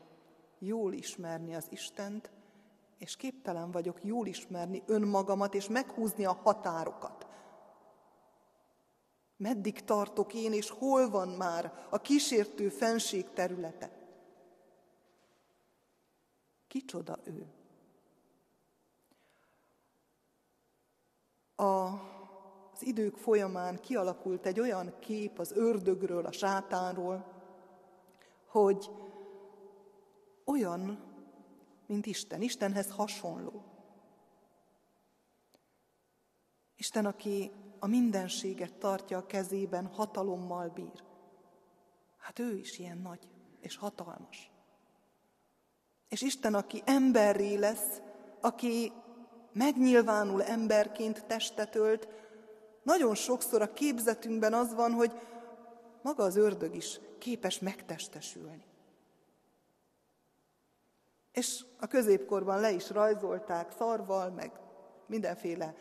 jól 0.58 0.92
ismerni 0.92 1.54
az 1.54 1.66
Istent, 1.68 2.30
és 2.98 3.16
képtelen 3.16 3.70
vagyok 3.70 4.04
jól 4.04 4.26
ismerni 4.26 4.82
önmagamat, 4.86 5.54
és 5.54 5.68
meghúzni 5.68 6.24
a 6.24 6.38
határokat. 6.42 7.26
Meddig 9.36 9.84
tartok 9.84 10.34
én, 10.34 10.52
és 10.52 10.70
hol 10.70 11.10
van 11.10 11.28
már 11.28 11.86
a 11.90 12.00
kísértő 12.00 12.68
fenség 12.68 13.32
területe? 13.32 13.99
Kicsoda 16.70 17.18
ő? 17.24 17.52
A 21.56 22.00
az 22.80 22.86
idők 22.86 23.16
folyamán 23.16 23.80
kialakult 23.80 24.46
egy 24.46 24.60
olyan 24.60 24.98
kép 24.98 25.38
az 25.38 25.52
ördögről, 25.52 26.26
a 26.26 26.32
sátánról, 26.32 27.32
hogy 28.46 28.90
olyan, 30.44 31.04
mint 31.86 32.06
Isten, 32.06 32.42
Istenhez 32.42 32.90
hasonló. 32.90 33.64
Isten, 36.76 37.06
aki 37.06 37.50
a 37.78 37.86
mindenséget 37.86 38.74
tartja 38.74 39.18
a 39.18 39.26
kezében, 39.26 39.86
hatalommal 39.86 40.68
bír. 40.68 41.04
Hát 42.16 42.38
ő 42.38 42.56
is 42.56 42.78
ilyen 42.78 42.98
nagy 42.98 43.28
és 43.60 43.76
hatalmas. 43.76 44.49
És 46.10 46.22
Isten, 46.22 46.54
aki 46.54 46.82
emberré 46.84 47.54
lesz, 47.54 48.00
aki 48.40 48.92
megnyilvánul 49.52 50.42
emberként 50.42 51.26
testet 51.26 51.74
ölt, 51.74 52.08
nagyon 52.82 53.14
sokszor 53.14 53.62
a 53.62 53.72
képzetünkben 53.72 54.54
az 54.54 54.74
van, 54.74 54.92
hogy 54.92 55.12
maga 56.02 56.22
az 56.22 56.36
ördög 56.36 56.74
is 56.74 57.00
képes 57.18 57.58
megtestesülni. 57.58 58.64
És 61.32 61.64
a 61.78 61.86
középkorban 61.86 62.60
le 62.60 62.70
is 62.70 62.90
rajzolták 62.90 63.72
szarval, 63.72 64.30
meg 64.30 64.52
mindenféle 65.06 65.74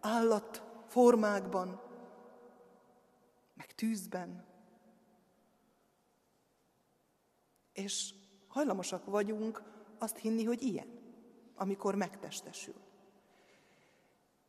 állat 0.00 0.62
formákban, 0.86 1.80
meg 3.54 3.74
tűzben. 3.74 4.44
És 7.72 8.14
hajlamosak 8.48 9.04
vagyunk 9.04 9.71
azt 10.02 10.16
hinni, 10.16 10.44
hogy 10.44 10.62
ilyen, 10.62 11.00
amikor 11.54 11.94
megtestesül. 11.94 12.74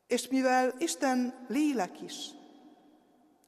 És 0.07 0.27
mivel 0.27 0.73
Isten 0.77 1.45
lélek 1.47 2.01
is, 2.01 2.29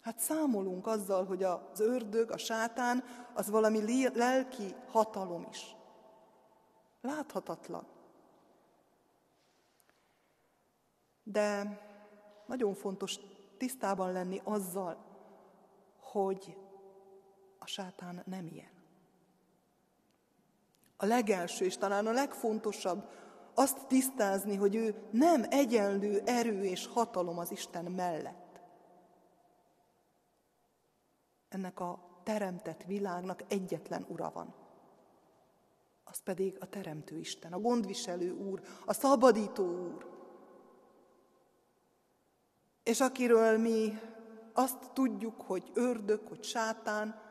hát 0.01 0.19
számolunk 0.19 0.87
azzal, 0.87 1.25
hogy 1.25 1.43
az 1.43 1.79
ördög, 1.79 2.31
a 2.31 2.37
sátán, 2.37 3.03
az 3.33 3.49
valami 3.49 4.07
lelki 4.13 4.75
hatalom 4.87 5.47
is. 5.49 5.75
Láthatatlan. 7.01 7.87
De 11.23 11.79
nagyon 12.45 12.73
fontos 12.73 13.19
tisztában 13.57 14.11
lenni 14.11 14.41
azzal, 14.43 14.97
hogy 15.99 16.57
a 17.59 17.65
sátán 17.65 18.23
nem 18.25 18.47
ilyen. 18.47 18.74
A 20.97 21.05
legelső 21.05 21.65
és 21.65 21.77
talán 21.77 22.07
a 22.07 22.11
legfontosabb 22.11 23.09
azt 23.53 23.87
tisztázni, 23.87 24.55
hogy 24.55 24.75
ő 24.75 25.07
nem 25.11 25.45
egyenlő 25.49 26.21
erő 26.25 26.63
és 26.63 26.87
hatalom 26.87 27.37
az 27.37 27.51
Isten 27.51 27.85
mellett. 27.85 28.61
Ennek 31.49 31.79
a 31.79 32.19
teremtett 32.23 32.83
világnak 32.83 33.43
egyetlen 33.47 34.05
ura 34.09 34.31
van. 34.33 34.55
Az 36.03 36.19
pedig 36.19 36.57
a 36.59 36.69
Teremtő 36.69 37.17
Isten, 37.17 37.53
a 37.53 37.59
gondviselő 37.59 38.31
Úr, 38.31 38.61
a 38.85 38.93
szabadító 38.93 39.63
Úr. 39.65 40.13
És 42.83 42.99
akiről 42.99 43.57
mi 43.57 43.99
azt 44.53 44.91
tudjuk, 44.93 45.41
hogy 45.41 45.71
ördög, 45.73 46.27
hogy 46.27 46.43
sátán, 46.43 47.21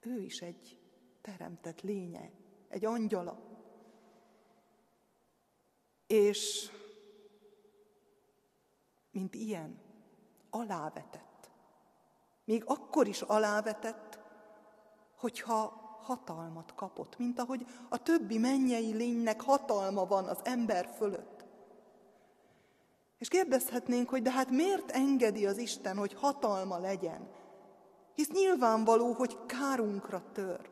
ő 0.00 0.20
is 0.20 0.40
egy 0.40 0.81
teremtett 1.22 1.80
lénye, 1.80 2.30
egy 2.68 2.84
angyala 2.84 3.52
és 6.12 6.70
mint 9.10 9.34
ilyen, 9.34 9.80
alávetett. 10.50 11.50
Még 12.44 12.62
akkor 12.66 13.06
is 13.06 13.22
alávetett, 13.22 14.18
hogyha 15.16 15.80
hatalmat 16.02 16.74
kapott, 16.74 17.18
mint 17.18 17.38
ahogy 17.38 17.66
a 17.88 18.02
többi 18.02 18.38
mennyei 18.38 18.92
lénynek 18.92 19.40
hatalma 19.40 20.06
van 20.06 20.24
az 20.24 20.40
ember 20.44 20.94
fölött. 20.96 21.44
És 23.18 23.28
kérdezhetnénk, 23.28 24.08
hogy 24.08 24.22
de 24.22 24.30
hát 24.30 24.50
miért 24.50 24.90
engedi 24.90 25.46
az 25.46 25.58
Isten, 25.58 25.96
hogy 25.96 26.14
hatalma 26.14 26.78
legyen? 26.78 27.30
Hisz 28.14 28.30
nyilvánvaló, 28.30 29.12
hogy 29.12 29.46
kárunkra 29.46 30.22
tör. 30.32 30.71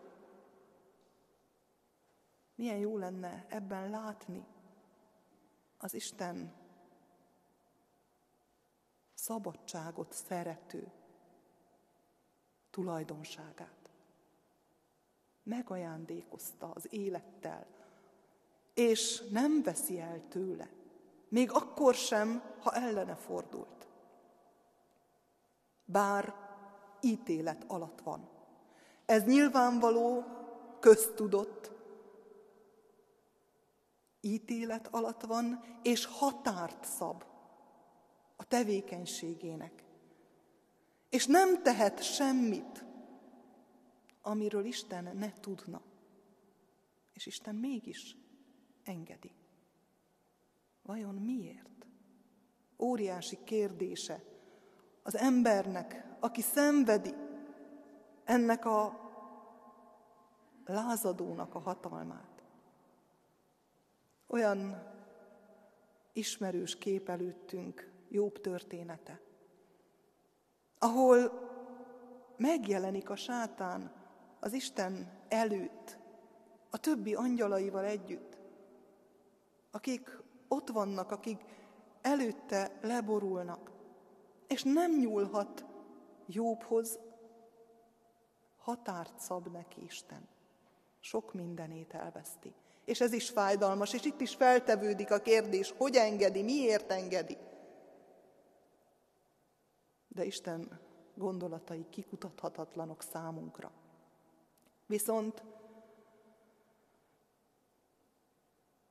Milyen 2.61 2.79
jó 2.79 2.99
lenne 2.99 3.45
ebben 3.49 3.91
látni, 3.91 4.47
az 5.79 5.95
Isten 5.95 6.53
szabadságot 9.15 10.13
szerető 10.13 10.93
tulajdonságát. 12.71 13.91
Megajándékozta 15.43 16.71
az 16.75 16.93
élettel, 16.93 17.67
és 18.75 19.23
nem 19.31 19.63
veszi 19.63 20.01
el 20.01 20.29
tőle, 20.29 20.69
még 21.29 21.53
akkor 21.53 21.95
sem, 21.95 22.43
ha 22.59 22.73
ellene 22.73 23.15
fordult. 23.15 23.89
Bár 25.85 26.35
ítélet 27.01 27.65
alatt 27.67 28.01
van. 28.01 28.29
Ez 29.07 29.25
nyilvánvaló, 29.25 30.25
köztudott, 30.81 31.79
ítélet 34.21 34.87
alatt 34.87 35.23
van, 35.23 35.65
és 35.83 36.05
határt 36.05 36.85
szab 36.85 37.25
a 38.37 38.45
tevékenységének. 38.45 39.85
És 41.09 41.27
nem 41.27 41.63
tehet 41.63 42.03
semmit, 42.03 42.85
amiről 44.23 44.65
Isten 44.65 45.17
ne 45.17 45.33
tudna. 45.33 45.83
És 47.13 47.27
Isten 47.27 47.55
mégis 47.55 48.17
engedi. 48.85 49.33
Vajon 50.83 51.15
miért? 51.15 51.87
Óriási 52.79 53.39
kérdése 53.45 54.25
az 55.03 55.17
embernek, 55.17 56.07
aki 56.21 56.41
szenvedi 56.41 57.15
ennek 58.25 58.65
a 58.65 59.09
lázadónak 60.65 61.55
a 61.55 61.59
hatalmát. 61.59 62.30
Olyan 64.31 64.83
ismerős 66.13 66.79
kép 66.79 67.09
előttünk 67.09 67.93
Jobb 68.09 68.41
története, 68.41 69.21
ahol 70.79 71.49
megjelenik 72.37 73.11
a 73.11 73.17
sátán 73.17 73.93
az 74.41 74.53
Isten 74.53 75.21
előtt, 75.29 75.99
a 76.71 76.79
többi 76.79 77.15
angyalaival 77.15 77.85
együtt, 77.85 78.39
akik 79.71 80.19
ott 80.49 80.69
vannak, 80.69 81.11
akik 81.11 81.45
előtte 82.01 82.79
leborulnak, 82.81 83.71
és 84.47 84.63
nem 84.63 84.97
nyúlhat 84.97 85.65
Jobbhoz, 86.27 86.99
határt 88.57 89.19
szab 89.19 89.47
neki 89.47 89.85
Isten. 89.85 90.29
Sok 91.01 91.35
mindenét 91.35 91.95
elveszti. 91.95 92.55
És 92.85 93.01
ez 93.01 93.13
is 93.13 93.29
fájdalmas, 93.29 93.93
és 93.93 94.05
itt 94.05 94.21
is 94.21 94.35
feltevődik 94.35 95.11
a 95.11 95.19
kérdés, 95.19 95.75
hogy 95.77 95.97
engedi, 95.97 96.43
miért 96.43 96.91
engedi. 96.91 97.37
De 100.09 100.25
Isten 100.25 100.81
gondolatai 101.15 101.87
kikutathatatlanok 101.91 103.03
számunkra. 103.03 103.73
Viszont 104.87 105.43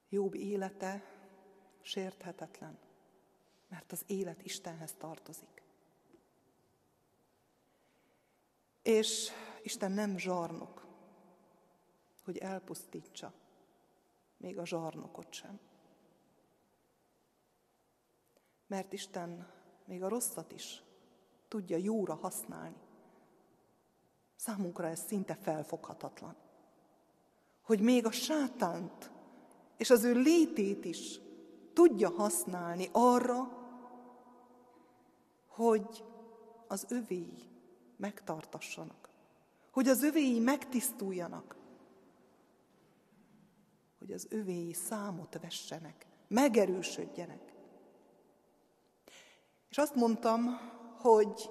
jobb 0.09 0.35
élete 0.35 1.03
sérthetetlen. 1.81 2.77
Mert 3.67 3.91
az 3.91 4.03
élet 4.07 4.41
Istenhez 4.41 4.93
tartozik. 4.97 5.63
És 8.81 9.31
Isten 9.61 9.91
nem 9.91 10.17
zsarnok, 10.17 10.87
hogy 12.23 12.37
elpusztítsa 12.37 13.33
még 14.39 14.57
a 14.57 14.65
zsarnokot 14.65 15.33
sem. 15.33 15.59
Mert 18.67 18.93
Isten 18.93 19.51
még 19.85 20.03
a 20.03 20.09
rosszat 20.09 20.51
is 20.51 20.83
tudja 21.47 21.77
jóra 21.77 22.15
használni. 22.15 22.81
Számunkra 24.35 24.87
ez 24.87 25.05
szinte 25.05 25.35
felfoghatatlan. 25.35 26.35
Hogy 27.61 27.79
még 27.79 28.05
a 28.05 28.11
sátánt 28.11 29.11
és 29.77 29.89
az 29.89 30.03
ő 30.03 30.13
létét 30.13 30.85
is 30.85 31.19
tudja 31.73 32.09
használni 32.09 32.89
arra, 32.91 33.57
hogy 35.47 36.03
az 36.67 36.85
övéi 36.89 37.49
megtartassanak, 37.97 39.09
hogy 39.71 39.87
az 39.87 40.03
övéi 40.03 40.39
megtisztuljanak, 40.39 41.55
hogy 43.99 44.11
az 44.11 44.27
övéi 44.29 44.73
számot 44.73 45.39
vessenek, 45.41 46.05
megerősödjenek. 46.27 47.53
És 49.69 49.77
azt 49.77 49.95
mondtam, 49.95 50.59
hogy 50.97 51.49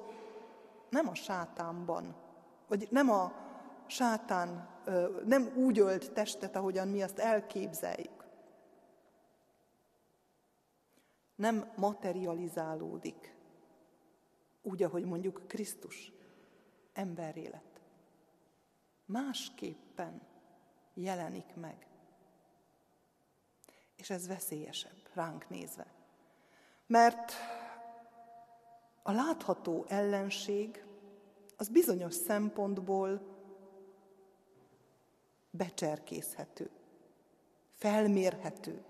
nem 0.90 1.08
a 1.08 1.14
sátánban, 1.14 2.16
vagy 2.68 2.88
nem 2.90 3.10
a 3.10 3.32
sátán 3.86 4.76
nem 5.24 5.52
úgy 5.56 5.78
ölt 5.78 6.12
testet, 6.12 6.56
ahogyan 6.56 6.88
mi 6.88 7.02
azt 7.02 7.18
elképzeljük. 7.18 8.26
Nem 11.34 11.72
materializálódik, 11.76 13.36
úgy, 14.62 14.82
ahogy 14.82 15.04
mondjuk 15.04 15.42
Krisztus 15.46 16.12
emberré 16.92 17.46
lett. 17.46 17.80
Másképpen 19.04 20.22
jelenik 20.94 21.54
meg. 21.54 21.87
És 23.98 24.10
ez 24.10 24.26
veszélyesebb 24.26 25.08
ránk 25.14 25.48
nézve. 25.48 25.86
Mert 26.86 27.32
a 29.02 29.12
látható 29.12 29.84
ellenség 29.88 30.84
az 31.56 31.68
bizonyos 31.68 32.14
szempontból 32.14 33.20
becserkészhető, 35.50 36.70
felmérhető. 37.72 38.84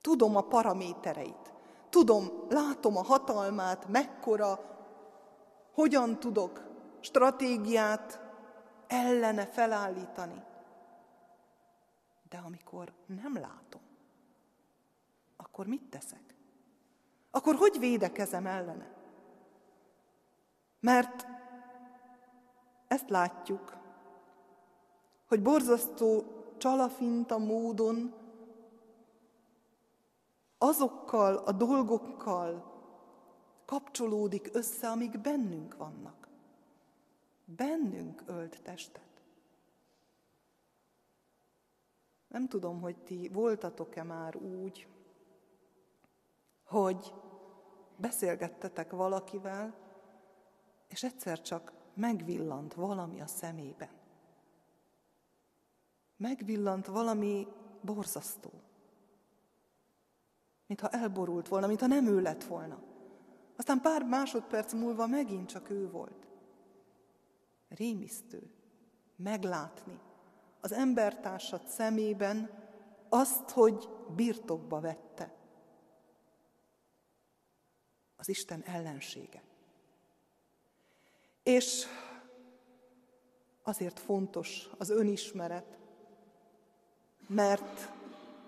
Tudom 0.00 0.36
a 0.36 0.40
paramétereit, 0.40 1.52
tudom, 1.90 2.46
látom 2.48 2.96
a 2.96 3.02
hatalmát, 3.02 3.88
mekkora, 3.88 4.60
hogyan 5.72 6.20
tudok 6.20 6.68
stratégiát 7.00 8.20
ellene 8.86 9.46
felállítani. 9.46 10.42
De 12.30 12.38
amikor 12.38 12.92
nem 13.06 13.34
látom, 13.34 13.80
akkor 15.36 15.66
mit 15.66 15.82
teszek? 15.82 16.34
Akkor 17.30 17.54
hogy 17.54 17.78
védekezem 17.78 18.46
ellene? 18.46 18.94
Mert 20.80 21.26
ezt 22.88 23.10
látjuk, 23.10 23.76
hogy 25.26 25.42
borzasztó 25.42 26.24
csalafinta 26.56 27.38
módon 27.38 28.14
azokkal 30.58 31.36
a 31.36 31.52
dolgokkal 31.52 32.70
kapcsolódik 33.64 34.48
össze, 34.52 34.88
amik 34.88 35.20
bennünk 35.20 35.76
vannak. 35.76 36.28
Bennünk 37.44 38.22
ölt 38.26 38.62
testet. 38.62 39.09
Nem 42.30 42.48
tudom, 42.48 42.80
hogy 42.80 42.96
ti 42.96 43.28
voltatok-e 43.32 44.02
már 44.02 44.36
úgy, 44.36 44.88
hogy 46.64 47.14
beszélgettetek 47.96 48.90
valakivel, 48.90 49.74
és 50.88 51.02
egyszer 51.02 51.40
csak 51.40 51.72
megvillant 51.94 52.74
valami 52.74 53.20
a 53.20 53.26
szemében. 53.26 53.90
Megvillant 56.16 56.86
valami 56.86 57.46
borzasztó. 57.80 58.50
Mintha 60.66 60.88
elborult 60.88 61.48
volna, 61.48 61.66
mintha 61.66 61.86
nem 61.86 62.06
ő 62.06 62.20
lett 62.20 62.44
volna. 62.44 62.82
Aztán 63.56 63.80
pár 63.80 64.04
másodperc 64.04 64.72
múlva 64.72 65.06
megint 65.06 65.48
csak 65.48 65.70
ő 65.70 65.90
volt. 65.90 66.28
Rémisztő 67.68 68.50
meglátni 69.16 70.00
az 70.60 70.72
embertársad 70.72 71.66
szemében 71.66 72.50
azt, 73.08 73.50
hogy 73.50 73.88
birtokba 74.14 74.80
vette 74.80 75.34
az 78.16 78.28
Isten 78.28 78.62
ellensége. 78.62 79.42
És 81.42 81.86
azért 83.62 83.98
fontos 83.98 84.68
az 84.78 84.90
önismeret, 84.90 85.78
mert 87.26 87.92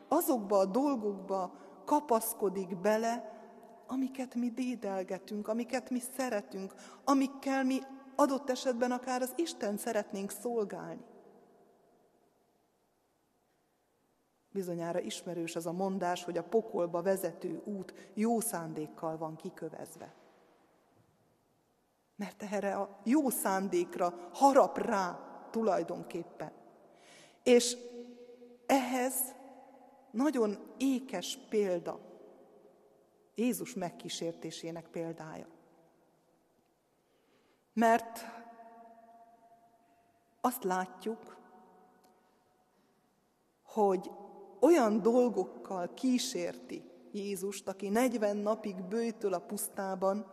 azokba 0.08 0.58
a 0.58 0.66
dolgokba 0.66 1.52
kapaszkodik 1.84 2.76
bele, 2.76 3.40
amiket 3.86 4.34
mi 4.34 4.50
dédelgetünk, 4.50 5.48
amiket 5.48 5.90
mi 5.90 6.00
szeretünk, 6.16 6.74
amikkel 7.04 7.64
mi 7.64 7.80
adott 8.16 8.50
esetben 8.50 8.90
akár 8.90 9.22
az 9.22 9.32
Isten 9.36 9.76
szeretnénk 9.76 10.30
szolgálni. 10.30 11.04
Bizonyára 14.52 15.00
ismerős 15.00 15.56
az 15.56 15.66
a 15.66 15.72
mondás, 15.72 16.24
hogy 16.24 16.38
a 16.38 16.44
pokolba 16.44 17.02
vezető 17.02 17.62
út 17.64 18.10
jó 18.14 18.40
szándékkal 18.40 19.16
van 19.16 19.36
kikövezve. 19.36 20.14
Mert 22.16 22.42
erre 22.42 22.74
a 22.74 22.98
jó 23.04 23.30
szándékra 23.30 24.28
harap 24.32 24.78
rá 24.78 25.18
tulajdonképpen. 25.50 26.52
És 27.42 27.76
ehhez 28.66 29.34
nagyon 30.10 30.58
ékes 30.76 31.38
példa, 31.48 32.00
Jézus 33.34 33.74
megkísértésének 33.74 34.86
példája. 34.86 35.46
Mert 37.72 38.24
azt 40.40 40.64
látjuk, 40.64 41.36
hogy 43.62 44.10
olyan 44.62 45.02
dolgokkal 45.02 45.94
kísérti 45.94 46.90
Jézust, 47.12 47.68
aki 47.68 47.88
40 47.88 48.36
napig 48.36 48.84
bőjtöl 48.84 49.32
a 49.32 49.38
pusztában, 49.38 50.26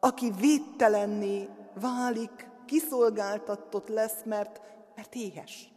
aki 0.00 0.30
védtelenné 0.30 1.48
válik, 1.74 2.48
kiszolgáltatott 2.66 3.88
lesz, 3.88 4.22
mert, 4.24 4.60
mert 4.94 5.14
éhes. 5.14 5.72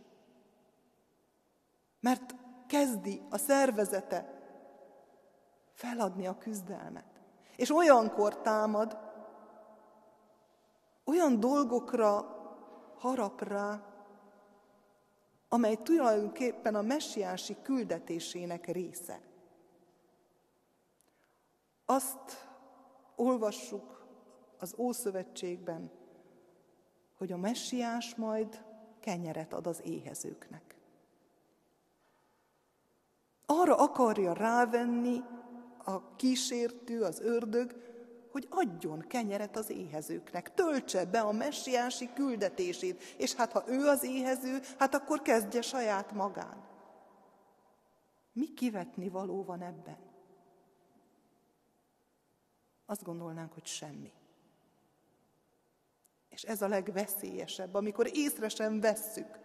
Mert 2.00 2.36
kezdi 2.68 3.22
a 3.30 3.38
szervezete 3.38 4.42
feladni 5.74 6.28
a 6.28 6.38
küzdelmet. 6.38 7.22
És 7.56 7.72
olyankor 7.72 8.42
támad, 8.42 8.98
olyan 11.06 11.40
dolgokra 11.40 12.26
harap 12.98 13.42
rá, 13.42 13.93
amely 15.54 15.76
tulajdonképpen 15.84 16.76
a 16.76 16.82
messiási 16.82 17.56
küldetésének 17.62 18.66
része. 18.66 19.20
Azt 21.86 22.48
olvassuk 23.16 24.06
az 24.58 24.76
Ószövetségben, 24.78 25.92
hogy 27.18 27.32
a 27.32 27.38
messiás 27.38 28.16
majd 28.16 28.64
kenyeret 29.00 29.54
ad 29.54 29.68
az 29.68 29.82
éhezőknek. 29.84 30.76
Arra 33.46 33.76
akarja 33.76 34.34
rávenni 34.34 35.22
a 35.84 36.16
kísértő, 36.16 37.02
az 37.02 37.20
ördög, 37.20 37.93
hogy 38.34 38.48
adjon 38.50 39.00
kenyeret 39.00 39.58
az 39.58 39.70
éhezőknek, 39.70 40.54
töltse 40.54 41.06
be 41.06 41.22
a 41.22 41.32
messiási 41.32 42.14
küldetését, 42.14 43.02
és 43.18 43.34
hát 43.34 43.52
ha 43.52 43.64
ő 43.68 43.88
az 43.88 44.04
éhező, 44.04 44.60
hát 44.78 44.96
akkor 44.96 45.22
kezdje 45.22 45.62
saját 45.62 46.12
magán. 46.12 46.64
Mi 48.32 48.54
kivetni 48.54 49.10
való 49.10 49.44
van 49.44 49.62
ebben? 49.62 49.98
Azt 52.86 53.04
gondolnánk, 53.04 53.54
hogy 53.54 53.66
semmi. 53.66 54.14
És 56.30 56.44
ez 56.44 56.62
a 56.62 56.68
legveszélyesebb, 56.68 57.74
amikor 57.74 58.10
észre 58.14 58.50
sem 58.50 58.80
vesszük, 58.80 59.40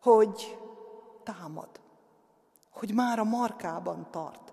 hogy 0.00 0.58
támad, 1.22 1.80
hogy 2.70 2.94
már 2.94 3.18
a 3.18 3.24
markában 3.24 4.10
tart, 4.10 4.52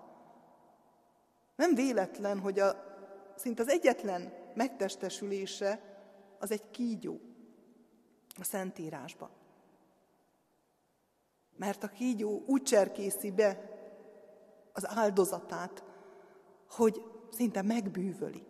Nem 1.56 1.74
véletlen, 1.74 2.40
hogy 2.40 2.58
a, 2.58 2.91
szinte 3.36 3.62
az 3.62 3.68
egyetlen 3.68 4.32
megtestesülése 4.54 5.80
az 6.38 6.50
egy 6.50 6.70
kígyó 6.70 7.20
a 8.38 8.44
Szentírásban. 8.44 9.30
Mert 11.56 11.82
a 11.82 11.88
kígyó 11.88 12.42
úgy 12.46 12.62
cserkészi 12.62 13.30
be 13.30 13.70
az 14.72 14.88
áldozatát, 14.88 15.84
hogy 16.70 17.02
szinte 17.30 17.62
megbűvöli. 17.62 18.46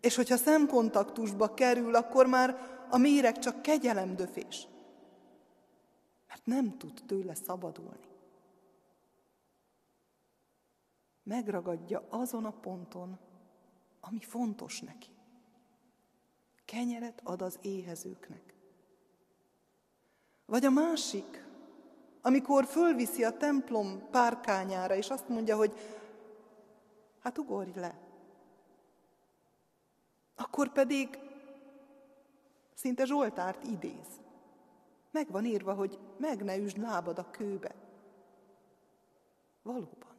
És 0.00 0.16
hogyha 0.16 0.36
szemkontaktusba 0.36 1.54
kerül, 1.54 1.94
akkor 1.94 2.26
már 2.26 2.56
a 2.90 2.98
méreg 2.98 3.38
csak 3.38 3.62
kegyelemdöfés. 3.62 4.68
Mert 6.28 6.46
nem 6.46 6.78
tud 6.78 7.02
tőle 7.06 7.34
szabadulni. 7.34 8.08
Megragadja 11.22 12.06
azon 12.08 12.44
a 12.44 12.50
ponton, 12.50 13.18
ami 14.10 14.20
fontos 14.20 14.80
neki. 14.80 15.08
Kenyeret 16.64 17.20
ad 17.24 17.42
az 17.42 17.58
éhezőknek. 17.62 18.54
Vagy 20.46 20.64
a 20.64 20.70
másik, 20.70 21.46
amikor 22.22 22.64
fölviszi 22.64 23.24
a 23.24 23.36
templom 23.36 24.08
párkányára, 24.10 24.94
és 24.94 25.10
azt 25.10 25.28
mondja, 25.28 25.56
hogy 25.56 25.74
hát 27.20 27.38
ugorj 27.38 27.70
le. 27.74 27.98
Akkor 30.34 30.72
pedig 30.72 31.18
szinte 32.74 33.04
Zsoltárt 33.04 33.64
idéz. 33.64 34.20
Meg 35.10 35.30
van 35.30 35.44
írva, 35.44 35.74
hogy 35.74 35.98
meg 36.16 36.44
ne 36.44 36.56
üsd 36.56 36.78
lábad 36.78 37.18
a 37.18 37.30
kőbe. 37.30 37.74
Valóban. 39.62 40.14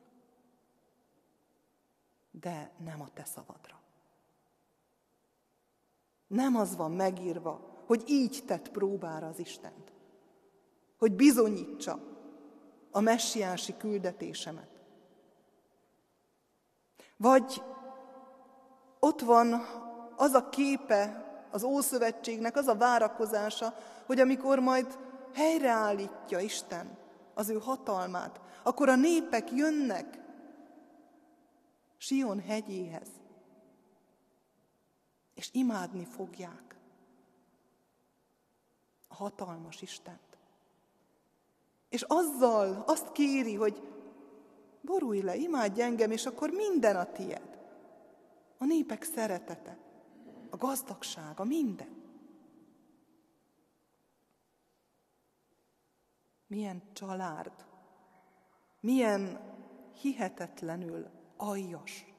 De 2.32 2.72
nem 2.78 3.02
a 3.02 3.10
te 3.14 3.24
szavadra. 3.24 3.81
Nem 6.32 6.56
az 6.56 6.76
van 6.76 6.92
megírva, 6.92 7.60
hogy 7.86 8.04
így 8.08 8.44
tett 8.46 8.72
próbára 8.72 9.28
az 9.28 9.40
Istent. 9.40 9.92
Hogy 10.98 11.14
bizonyítsa 11.14 12.00
a 12.92 13.00
messiási 13.00 13.78
küldetésemet. 13.78 14.70
Vagy 17.18 17.64
ott 19.00 19.22
van 19.22 19.62
az 20.16 20.34
a 20.34 20.50
képe 20.50 21.26
az 21.52 21.64
Ószövetségnek, 21.64 22.56
az 22.56 22.68
a 22.68 22.76
várakozása, 22.76 23.74
hogy 24.06 24.20
amikor 24.20 24.60
majd 24.60 25.00
helyreállítja 25.34 26.40
Isten 26.40 26.98
az 27.34 27.50
ő 27.50 27.60
hatalmát, 27.60 28.42
akkor 28.64 28.90
a 28.90 28.96
népek 28.96 29.52
jönnek 29.52 30.20
Sion 31.98 32.40
hegyéhez, 32.40 33.08
és 35.42 35.50
imádni 35.52 36.06
fogják 36.06 36.76
a 39.08 39.14
hatalmas 39.14 39.82
Istent. 39.82 40.38
És 41.90 42.02
azzal 42.02 42.84
azt 42.88 43.12
kéri, 43.12 43.56
hogy 43.56 43.82
borulj 44.82 45.22
le, 45.22 45.36
imádj 45.36 45.82
engem, 45.82 46.12
és 46.12 46.26
akkor 46.26 46.50
minden 46.50 46.96
a 46.96 47.12
tied. 47.12 47.60
A 48.58 48.66
népek 48.66 49.04
szeretete, 49.04 49.78
a 50.50 50.58
gazdagsága, 50.58 51.44
minden. 51.44 52.02
Milyen 56.48 56.82
család, 56.94 57.66
milyen 58.80 59.40
hihetetlenül 60.02 61.10
aljas. 61.38 62.11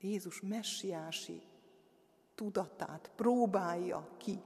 Jézus 0.00 0.40
messiási 0.40 1.42
tudatát 2.34 3.10
próbálja 3.16 4.08
ki, 4.16 4.40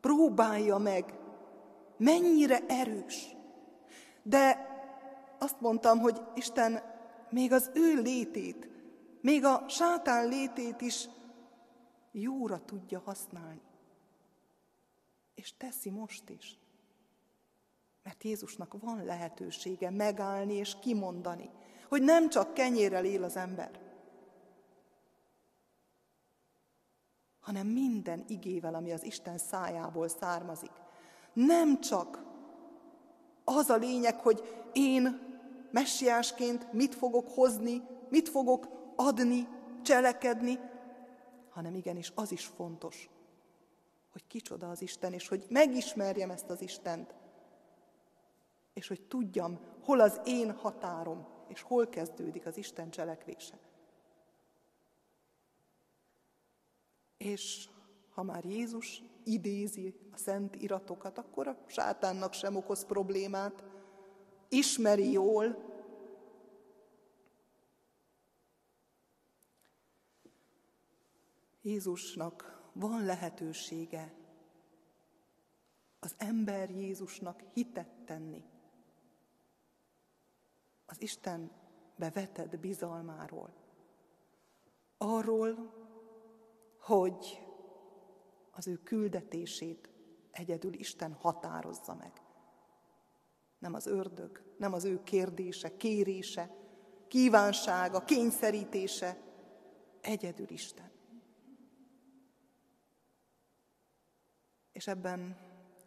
próbálja 0.00 0.78
meg, 0.78 1.18
mennyire 1.96 2.60
erős. 2.66 3.36
De 4.22 4.72
azt 5.38 5.60
mondtam, 5.60 5.98
hogy 5.98 6.20
Isten 6.34 6.82
még 7.30 7.52
az 7.52 7.70
ő 7.74 8.02
létét, 8.02 8.68
még 9.20 9.44
a 9.44 9.64
sátán 9.68 10.28
létét 10.28 10.80
is 10.80 11.08
jóra 12.12 12.64
tudja 12.64 13.00
használni. 13.04 13.60
És 15.34 15.56
teszi 15.56 15.90
most 15.90 16.28
is. 16.28 16.58
Mert 18.02 18.24
Jézusnak 18.24 18.76
van 18.80 19.04
lehetősége 19.04 19.90
megállni 19.90 20.54
és 20.54 20.76
kimondani, 20.80 21.50
hogy 21.88 22.02
nem 22.02 22.28
csak 22.28 22.54
kenyérrel 22.54 23.04
él 23.04 23.24
az 23.24 23.36
ember, 23.36 23.83
hanem 27.44 27.66
minden 27.66 28.24
igével, 28.28 28.74
ami 28.74 28.92
az 28.92 29.04
Isten 29.04 29.38
szájából 29.38 30.08
származik. 30.08 30.70
Nem 31.32 31.80
csak 31.80 32.22
az 33.44 33.70
a 33.70 33.76
lényeg, 33.76 34.20
hogy 34.20 34.68
én 34.72 35.32
messiásként 35.70 36.72
mit 36.72 36.94
fogok 36.94 37.30
hozni, 37.30 37.82
mit 38.08 38.28
fogok 38.28 38.68
adni, 38.96 39.48
cselekedni, 39.82 40.58
hanem 41.50 41.74
igenis 41.74 42.12
az 42.14 42.32
is 42.32 42.44
fontos, 42.44 43.10
hogy 44.12 44.26
kicsoda 44.26 44.70
az 44.70 44.82
Isten, 44.82 45.12
és 45.12 45.28
hogy 45.28 45.46
megismerjem 45.48 46.30
ezt 46.30 46.50
az 46.50 46.60
Istent, 46.60 47.14
és 48.72 48.88
hogy 48.88 49.02
tudjam, 49.02 49.58
hol 49.84 50.00
az 50.00 50.20
én 50.24 50.52
határom, 50.52 51.26
és 51.48 51.62
hol 51.62 51.88
kezdődik 51.88 52.46
az 52.46 52.56
Isten 52.56 52.90
cselekvése. 52.90 53.58
És 57.24 57.68
ha 58.10 58.22
már 58.22 58.44
Jézus 58.44 59.02
idézi 59.24 59.94
a 60.12 60.16
szent 60.16 60.56
iratokat, 60.56 61.18
akkor 61.18 61.46
a 61.46 61.56
sátánnak 61.66 62.32
sem 62.32 62.56
okoz 62.56 62.86
problémát, 62.86 63.64
ismeri 64.48 65.10
jól, 65.10 65.72
Jézusnak 71.62 72.62
van 72.72 73.04
lehetősége 73.04 74.14
az 76.00 76.14
ember 76.18 76.70
Jézusnak 76.70 77.42
hitet 77.54 77.88
tenni. 78.04 78.44
Az 80.86 81.02
Isten 81.02 81.50
bevetett 81.96 82.58
bizalmáról. 82.58 83.54
Arról, 84.98 85.72
hogy 86.84 87.46
az 88.50 88.66
ő 88.66 88.76
küldetését 88.76 89.88
egyedül 90.30 90.74
Isten 90.74 91.12
határozza 91.12 91.94
meg. 91.94 92.12
Nem 93.58 93.74
az 93.74 93.86
ördög, 93.86 94.42
nem 94.58 94.72
az 94.72 94.84
ő 94.84 95.02
kérdése, 95.02 95.76
kérése, 95.76 96.50
kívánsága, 97.08 98.04
kényszerítése, 98.04 99.16
egyedül 100.00 100.50
Isten. 100.50 100.90
És 104.72 104.86
ebben 104.86 105.36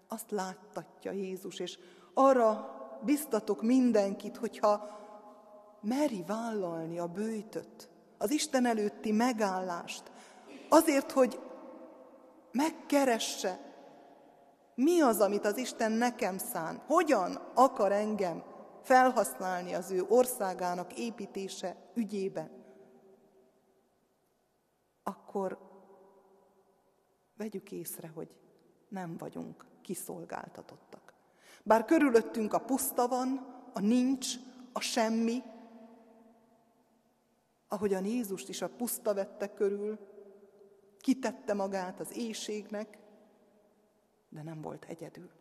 azt 0.08 0.32
láttatja 0.32 1.12
Jézus, 1.12 1.60
és 1.60 1.80
arra 2.14 2.76
biztatok 3.04 3.62
mindenkit, 3.62 4.38
hogyha 4.38 4.98
meri 5.82 6.24
vállalni 6.28 7.00
a 7.00 7.08
bőjtöt, 7.08 7.90
az 8.18 8.32
Isten 8.32 8.66
előtti 8.66 9.12
megállást, 9.12 10.12
azért, 10.70 11.12
hogy 11.12 11.40
megkeresse, 12.52 13.60
mi 14.76 15.02
az, 15.02 15.20
amit 15.20 15.46
az 15.46 15.58
Isten 15.58 15.92
nekem 15.92 16.38
szán, 16.38 16.82
hogyan 16.86 17.36
akar 17.54 17.92
engem 17.92 18.44
felhasználni 18.84 19.74
az 19.74 19.92
ő 19.92 20.06
országának 20.08 20.98
építése 20.98 21.76
ügyében, 21.94 22.50
akkor 25.04 25.58
vegyük 27.38 27.72
észre, 27.72 28.08
hogy 28.08 28.36
nem 28.90 29.18
vagyunk 29.18 29.66
kiszolgáltatottak. 29.82 31.14
Bár 31.64 31.86
körülöttünk 31.86 32.54
a 32.54 32.60
puszta 32.60 33.08
van, 33.08 33.56
a 33.74 33.80
nincs, 33.80 34.28
a 34.74 34.80
semmi, 34.80 35.44
ahogyan 37.68 38.06
Jézust 38.06 38.50
is 38.50 38.62
a 38.62 38.70
puszta 38.70 39.14
vette 39.14 39.54
körül, 39.54 40.00
kitette 41.00 41.54
magát 41.54 42.00
az 42.00 42.18
éjségnek, 42.18 42.98
de 44.30 44.42
nem 44.44 44.62
volt 44.62 44.86
egyedül. 44.86 45.32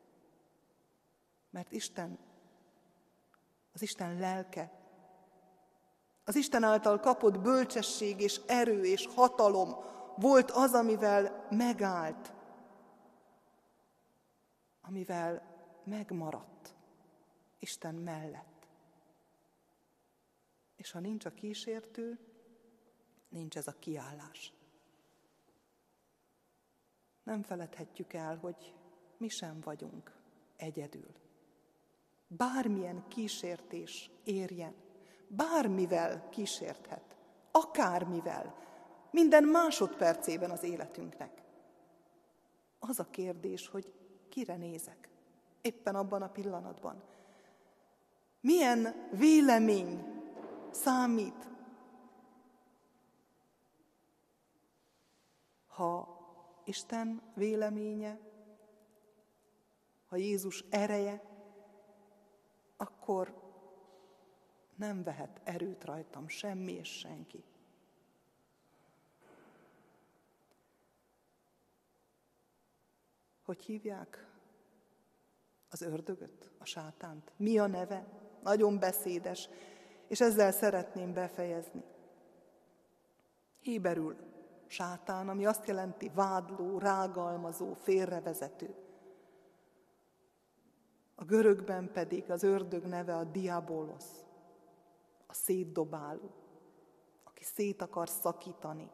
Mert 1.51 1.73
Isten, 1.73 2.19
az 3.73 3.83
Isten 3.83 4.19
lelke, 4.19 4.73
az 6.25 6.35
Isten 6.35 6.63
által 6.63 7.01
kapott 7.01 7.39
bölcsesség 7.39 8.21
és 8.21 8.41
erő 8.47 8.85
és 8.85 9.07
hatalom 9.07 9.75
volt 10.17 10.51
az, 10.51 10.73
amivel 10.73 11.47
megállt, 11.51 12.33
amivel 14.81 15.55
megmaradt, 15.85 16.75
Isten 17.59 17.95
mellett. 17.95 18.69
És 20.77 20.91
ha 20.91 21.01
nincs 21.01 21.25
a 21.25 21.31
kísértő, 21.31 22.19
nincs 23.29 23.57
ez 23.57 23.67
a 23.67 23.79
kiállás. 23.79 24.56
Nem 27.27 27.43
feledhetjük 27.43 28.13
el, 28.13 28.37
hogy 28.37 28.75
mi 29.17 29.29
sem 29.29 29.61
vagyunk 29.61 30.13
egyedül. 30.57 31.15
Bármilyen 32.27 33.09
kísértés 33.09 34.11
érjen, 34.25 34.75
bármivel 35.29 36.29
kísérthet, 36.29 37.17
akármivel, 37.51 38.55
minden 39.11 39.45
másodpercében 39.45 40.51
az 40.51 40.63
életünknek. 40.63 41.43
Az 42.79 42.99
a 42.99 43.11
kérdés, 43.11 43.69
hogy 43.69 43.93
kire 44.29 44.57
nézek 44.57 45.09
éppen 45.61 45.95
abban 45.95 46.23
a 46.23 46.29
pillanatban. 46.29 47.03
Milyen 48.41 49.09
vélemény 49.11 50.05
számít, 50.71 51.49
ha 55.67 56.16
Isten 56.67 57.23
véleménye, 57.35 58.19
ha 60.07 60.17
Jézus 60.17 60.65
ereje, 60.71 61.23
akkor 62.77 63.43
nem 64.75 65.03
vehet 65.03 65.41
erőt 65.45 65.85
rajtam 65.85 66.29
semmi 66.29 66.73
és 66.73 66.89
senki. 66.89 67.45
Hogy 73.45 73.63
hívják 73.63 74.27
az 75.69 75.81
ördögöt, 75.81 76.51
a 76.59 76.65
sátánt? 76.65 77.33
Mi 77.37 77.59
a 77.59 77.67
neve? 77.67 78.07
Nagyon 78.43 78.79
beszédes, 78.79 79.49
és 80.09 80.21
ezzel 80.21 80.53
szeretném 80.53 81.13
befejezni. 81.13 81.85
Héberül 83.61 84.36
sátán, 84.67 85.29
ami 85.29 85.47
azt 85.47 85.67
jelenti 85.67 86.11
vádló, 86.15 86.79
rágalmazó, 86.79 87.75
félrevezető. 87.75 88.75
A 91.15 91.25
görögben 91.25 91.93
pedig 91.93 92.31
az 92.31 92.43
ördög 92.43 92.85
neve 92.85 93.17
a 93.17 93.25
diabolosz, 93.25 94.25
a 95.27 95.33
szétdobáló, 95.35 96.31
aki 97.25 97.45
szét 97.45 97.83
akar 97.83 98.09
szakítani. 98.09 98.91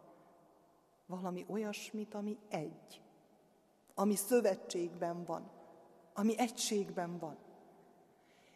Valami 1.06 1.46
olyasmit, 1.48 2.14
ami 2.14 2.38
egy, 2.48 3.02
ami 3.94 4.14
szövetségben 4.14 5.24
van, 5.24 5.50
ami 6.14 6.38
egységben 6.38 7.18
van. 7.18 7.36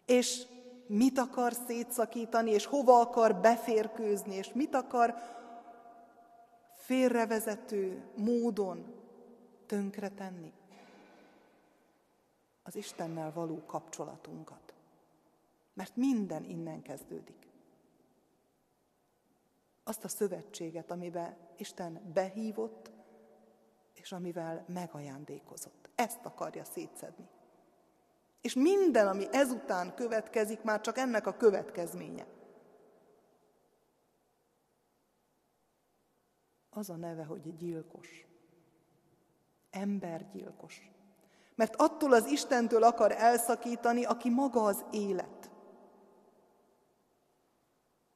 És 0.05 0.47
mit 0.87 1.19
akar 1.19 1.53
szétszakítani, 1.53 2.51
és 2.51 2.67
hova 2.67 3.01
akar 3.01 3.41
beférkőzni, 3.41 4.35
és 4.35 4.53
mit 4.53 4.75
akar 4.75 5.15
félrevezető 6.87 8.03
módon 8.17 8.95
tönkretenni? 9.67 10.53
Az 12.63 12.77
Istennel 12.77 13.33
való 13.33 13.63
kapcsolatunkat. 13.67 14.75
Mert 15.75 15.97
minden 15.97 16.45
innen 16.45 16.83
kezdődik. 16.83 17.47
Azt 19.85 20.05
a 20.05 20.09
szövetséget, 20.09 20.91
amiben 20.91 21.37
Isten 21.57 22.11
behívott, 22.15 22.91
és 23.95 24.13
amivel 24.13 24.65
megajándékozott. 24.69 25.89
Ezt 25.95 26.25
akarja 26.25 26.65
szétszedni. 26.65 27.29
És 28.41 28.55
minden, 28.55 29.09
ami 29.09 29.27
ezután 29.33 29.95
következik, 29.95 30.63
már 30.63 30.81
csak 30.81 30.99
ennek 30.99 31.27
a 31.27 31.37
következménye. 31.37 32.27
Az 36.77 36.91
a 36.91 36.97
neve, 36.97 37.25
hogy 37.25 37.57
gyilkos. 37.57 38.27
Embergyilkos. 39.71 40.91
Mert 41.55 41.77
attól 41.77 42.13
az 42.13 42.27
Istentől 42.27 42.83
akar 42.83 43.13
elszakítani, 43.13 44.05
aki 44.05 44.31
maga 44.31 44.65
az 44.65 44.85
élet. 44.91 45.51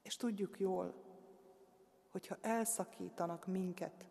És 0.02 0.16
tudjuk 0.16 0.58
jól, 0.58 0.94
hogyha 2.10 2.36
elszakítanak 2.40 3.46
minket 3.46 4.08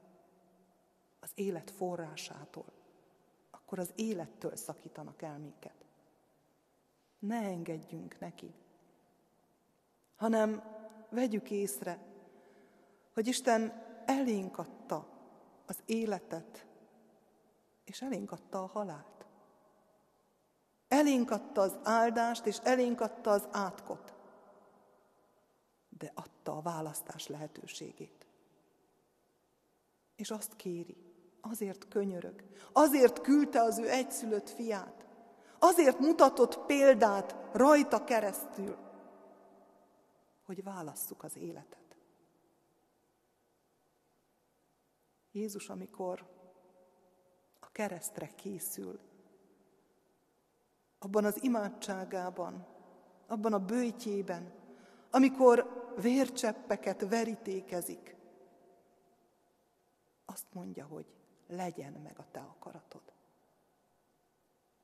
az 1.20 1.32
élet 1.36 1.72
forrásától, 1.72 2.72
akkor 3.52 3.80
az 3.80 3.92
élettől 3.96 4.56
szakítanak 4.56 5.22
el 5.22 5.38
minket 5.38 5.86
ne 7.20 7.38
engedjünk 7.38 8.20
neki, 8.20 8.54
hanem 10.16 10.64
vegyük 11.10 11.52
észre, 11.52 12.00
hogy 13.14 13.28
Isten 13.28 13.89
elénk 14.10 14.58
adta 14.58 15.08
az 15.66 15.78
életet, 15.86 16.66
és 17.84 18.02
elénk 18.02 18.32
adta 18.32 18.64
a 18.64 18.68
halált. 18.68 19.26
Elénk 20.88 21.32
adta 21.32 21.62
az 21.62 21.78
áldást, 21.84 22.46
és 22.46 22.58
elénk 22.64 23.02
adta 23.02 23.32
az 23.32 23.48
átkot. 23.52 24.14
De 25.98 26.12
adta 26.16 26.58
a 26.58 26.62
választás 26.62 27.28
lehetőségét. 27.28 28.28
És 30.16 30.32
azt 30.32 30.56
kéri, 30.56 30.98
azért 31.42 31.88
könyörög, 31.88 32.44
azért 32.74 33.22
küldte 33.22 33.62
az 33.62 33.78
ő 33.78 33.90
egyszülött 33.90 34.50
fiát, 34.50 35.00
Azért 35.60 36.00
mutatott 36.00 36.60
példát 36.66 37.36
rajta 37.54 38.04
keresztül, 38.04 38.78
hogy 40.46 40.64
válasszuk 40.64 41.24
az 41.24 41.38
életet. 41.38 41.89
Jézus, 45.40 45.70
amikor 45.70 46.28
a 47.60 47.72
keresztre 47.72 48.28
készül, 48.28 49.00
abban 51.00 51.26
az 51.26 51.44
imádságában, 51.44 52.68
abban 53.28 53.54
a 53.54 53.66
bőjtjében, 53.66 54.54
amikor 55.12 55.94
vércseppeket 56.02 57.10
verítékezik, 57.10 58.16
azt 60.26 60.54
mondja, 60.54 60.86
hogy 60.86 61.06
legyen 61.48 61.94
meg 61.94 62.20
a 62.20 62.26
te 62.32 62.40
akaratod 62.40 63.10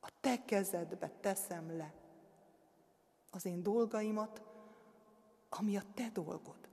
a 0.05 0.11
te 0.21 0.45
kezedbe 0.45 1.11
teszem 1.19 1.77
le 1.77 1.93
az 3.29 3.45
én 3.45 3.63
dolgaimat, 3.63 4.41
ami 5.49 5.77
a 5.77 5.81
te 5.93 6.09
dolgod. 6.13 6.69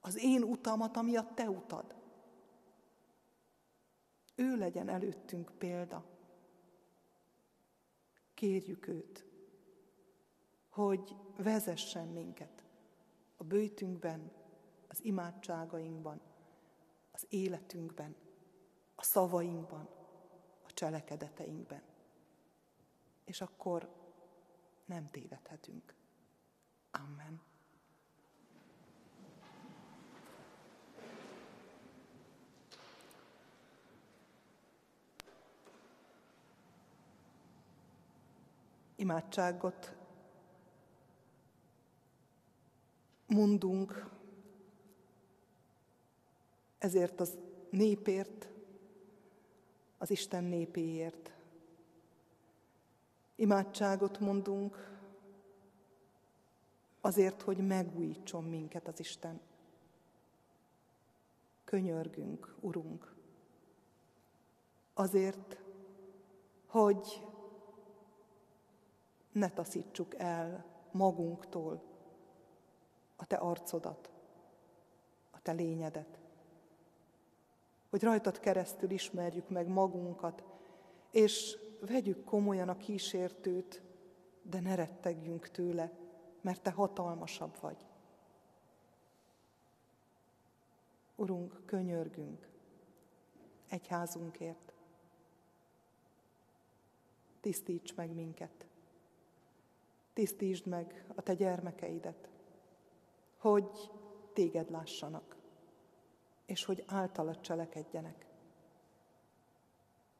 Az 0.00 0.18
én 0.18 0.42
utamat, 0.42 0.96
ami 0.96 1.16
a 1.16 1.30
te 1.34 1.50
utad. 1.50 1.94
Ő 4.38 4.56
legyen 4.56 4.88
előttünk 4.88 5.52
példa. 5.58 6.04
Kérjük 8.34 8.86
őt, 8.86 9.24
hogy 10.68 11.16
vezessen 11.36 12.08
minket 12.08 12.64
a 13.36 13.44
bőjtünkben, 13.44 14.30
az 14.88 15.04
imádságainkban, 15.04 16.20
az 17.10 17.26
életünkben, 17.28 18.16
a 18.94 19.02
szavainkban, 19.02 19.88
a 20.66 20.72
cselekedeteinkben 20.72 21.82
és 23.28 23.40
akkor 23.40 23.88
nem 24.84 25.06
tévedhetünk. 25.06 25.94
Amen. 26.90 27.40
Imádságot 39.00 39.96
mondunk 43.26 44.10
ezért 46.78 47.20
az 47.20 47.38
népért, 47.70 48.48
az 49.98 50.10
Isten 50.10 50.44
népéért. 50.44 51.30
Imádságot 53.34 54.18
mondunk 54.18 55.00
azért, 57.00 57.42
hogy 57.42 57.66
megújítson 57.66 58.44
minket 58.44 58.88
az 58.88 59.00
Isten. 59.00 59.40
Könyörgünk, 61.64 62.54
Urunk, 62.60 63.14
azért, 64.94 65.58
hogy 66.66 67.26
ne 69.32 69.50
taszítsuk 69.50 70.14
el 70.18 70.64
magunktól 70.90 71.82
a 73.16 73.26
Te 73.26 73.36
arcodat, 73.36 74.10
a 75.30 75.40
Te 75.42 75.52
lényedet. 75.52 76.18
Hogy 77.90 78.02
rajtad 78.02 78.38
keresztül 78.38 78.90
ismerjük 78.90 79.48
meg 79.48 79.68
magunkat, 79.68 80.44
és 81.10 81.58
vegyük 81.80 82.24
komolyan 82.24 82.68
a 82.68 82.76
kísértőt, 82.76 83.82
de 84.42 84.60
ne 84.60 84.74
rettegjünk 84.74 85.48
tőle, 85.48 85.92
mert 86.40 86.62
Te 86.62 86.70
hatalmasabb 86.70 87.60
vagy. 87.60 87.86
Urunk, 91.16 91.62
könyörgünk 91.66 92.48
egyházunkért. 93.68 94.72
Tisztíts 97.40 97.94
meg 97.94 98.14
minket. 98.14 98.67
Tisztítsd 100.18 100.66
meg 100.66 101.04
a 101.14 101.22
Te 101.22 101.34
gyermekeidet, 101.34 102.28
hogy 103.36 103.90
Téged 104.32 104.70
lássanak, 104.70 105.36
és 106.46 106.64
hogy 106.64 106.84
általad 106.86 107.40
cselekedjenek. 107.40 108.26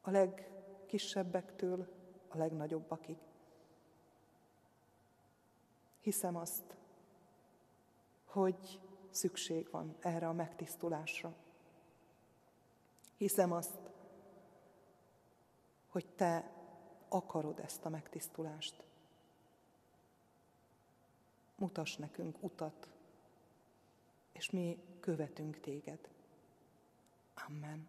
A 0.01 0.09
legkisebbektől 0.09 1.87
a 2.27 2.37
legnagyobbakig. 2.37 3.17
Hiszem 5.99 6.35
azt, 6.35 6.75
hogy 8.25 8.79
szükség 9.09 9.69
van 9.71 9.95
erre 9.99 10.27
a 10.27 10.33
megtisztulásra. 10.33 11.33
Hiszem 13.17 13.51
azt, 13.51 13.79
hogy 15.89 16.05
te 16.15 16.51
akarod 17.09 17.59
ezt 17.59 17.85
a 17.85 17.89
megtisztulást. 17.89 18.88
Mutas 21.59 21.97
nekünk 21.97 22.35
utat, 22.39 22.87
és 24.31 24.49
mi 24.49 24.77
követünk 24.99 25.59
téged. 25.59 25.99
Amen. 27.47 27.87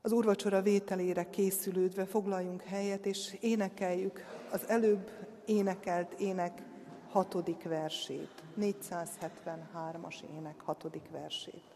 Az 0.00 0.12
úrvacsora 0.12 0.62
vételére 0.62 1.30
készülődve 1.30 2.06
foglaljunk 2.06 2.62
helyet, 2.62 3.06
és 3.06 3.36
énekeljük 3.40 4.24
az 4.50 4.68
előbb 4.68 5.10
énekelt 5.46 6.12
ének 6.12 6.62
hatodik 7.08 7.62
versét, 7.62 8.42
473-as 8.60 10.22
ének 10.34 10.60
hatodik 10.60 11.10
versét. 11.10 11.71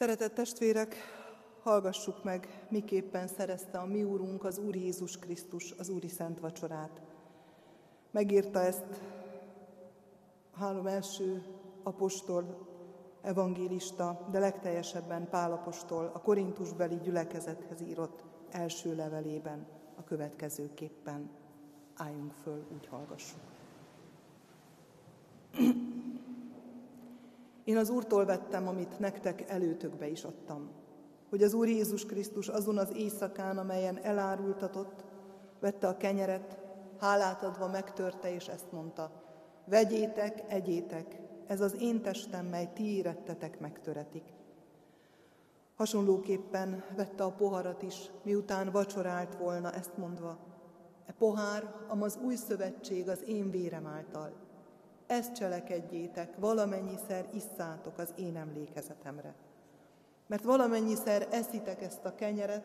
Szeretett 0.00 0.34
testvérek, 0.34 0.94
hallgassuk 1.62 2.24
meg, 2.24 2.66
miképpen 2.68 3.26
szerezte 3.26 3.78
a 3.78 3.86
mi 3.86 4.02
Úrunk, 4.02 4.44
az 4.44 4.58
Úr 4.58 4.76
Jézus 4.76 5.18
Krisztus, 5.18 5.74
az 5.78 5.88
Úri 5.88 6.08
Szent 6.08 6.40
Vacsorát. 6.40 7.00
Megírta 8.10 8.60
ezt 8.60 8.84
a 10.50 10.58
három 10.58 10.86
első 10.86 11.42
apostol, 11.82 12.68
evangélista, 13.22 14.28
de 14.30 14.38
legteljesebben 14.38 15.28
Pálapostól 15.28 16.10
a 16.14 16.20
Korintusbeli 16.20 16.98
gyülekezethez 17.02 17.80
írott 17.80 18.24
első 18.50 18.94
levelében 18.94 19.66
a 19.96 20.04
következőképpen. 20.04 21.30
Álljunk 21.96 22.32
föl, 22.32 22.66
úgy 22.72 22.86
hallgassuk. 22.86 23.59
Én 27.70 27.76
az 27.76 27.90
Úrtól 27.90 28.24
vettem, 28.24 28.68
amit 28.68 28.98
nektek 28.98 29.50
előtökbe 29.50 30.08
is 30.08 30.24
adtam, 30.24 30.70
hogy 31.28 31.42
az 31.42 31.54
Úr 31.54 31.68
Jézus 31.68 32.06
Krisztus 32.06 32.48
azon 32.48 32.78
az 32.78 32.92
éjszakán, 32.96 33.58
amelyen 33.58 33.98
elárultatott, 34.02 35.04
vette 35.60 35.88
a 35.88 35.96
kenyeret, 35.96 36.58
hálát 36.98 37.42
adva 37.42 37.68
megtörte, 37.68 38.34
és 38.34 38.48
ezt 38.48 38.72
mondta, 38.72 39.10
vegyétek, 39.64 40.44
egyétek, 40.48 41.20
ez 41.46 41.60
az 41.60 41.76
én 41.80 42.02
testem, 42.02 42.46
mely 42.46 42.70
ti 42.74 42.96
érettetek 42.96 43.60
megtöretik. 43.60 44.24
Hasonlóképpen 45.76 46.84
vette 46.96 47.24
a 47.24 47.32
poharat 47.32 47.82
is, 47.82 48.10
miután 48.22 48.70
vacsorált 48.70 49.34
volna, 49.34 49.72
ezt 49.72 49.96
mondva, 49.96 50.38
e 51.06 51.12
pohár, 51.18 51.74
amaz 51.88 52.18
új 52.24 52.34
szövetség 52.34 53.08
az 53.08 53.22
én 53.26 53.50
vérem 53.50 53.86
által, 53.86 54.32
ezt 55.10 55.34
cselekedjétek, 55.34 56.36
valamennyiszer 56.38 57.28
isszátok 57.34 57.98
az 57.98 58.12
én 58.16 58.36
emlékezetemre. 58.36 59.34
Mert 60.26 60.44
valamennyiszer 60.44 61.28
eszitek 61.30 61.82
ezt 61.82 62.04
a 62.04 62.14
kenyeret, 62.14 62.64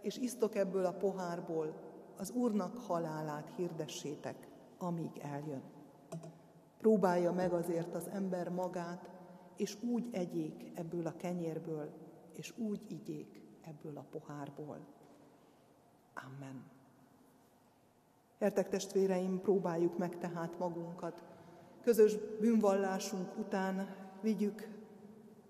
és 0.00 0.16
isztok 0.16 0.54
ebből 0.54 0.84
a 0.84 0.92
pohárból, 0.92 1.74
az 2.16 2.30
Úrnak 2.30 2.76
halálát 2.76 3.50
hirdessétek, 3.56 4.48
amíg 4.78 5.18
eljön. 5.18 5.62
Próbálja 6.78 7.32
meg 7.32 7.52
azért 7.52 7.94
az 7.94 8.08
ember 8.08 8.48
magát, 8.48 9.10
és 9.56 9.82
úgy 9.82 10.08
egyék 10.12 10.70
ebből 10.74 11.06
a 11.06 11.16
kenyérből, 11.16 11.90
és 12.32 12.52
úgy 12.58 12.84
igyék 12.88 13.42
ebből 13.62 13.96
a 13.96 14.04
pohárból. 14.10 14.78
Amen. 16.14 16.64
Értek 18.38 18.68
testvéreim, 18.68 19.40
próbáljuk 19.40 19.98
meg 19.98 20.18
tehát 20.18 20.58
magunkat, 20.58 21.22
közös 21.84 22.16
bűnvallásunk 22.40 23.38
után 23.38 23.96
vigyük 24.20 24.68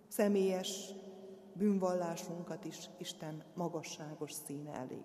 személyes 0.09 0.91
bűnvallásunkat 1.53 2.65
is 2.65 2.77
Isten 2.99 3.43
magasságos 3.55 4.33
színe 4.33 4.73
elé. 4.73 5.01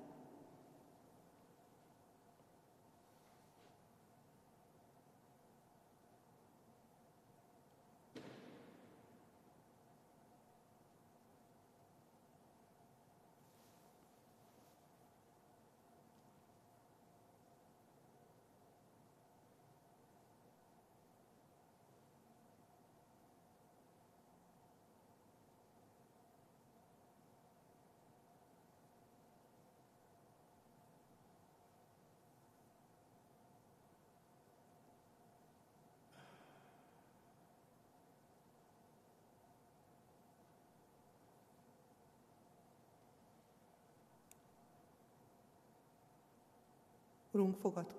Urunk, 47.31 47.55
fogad 47.55 47.95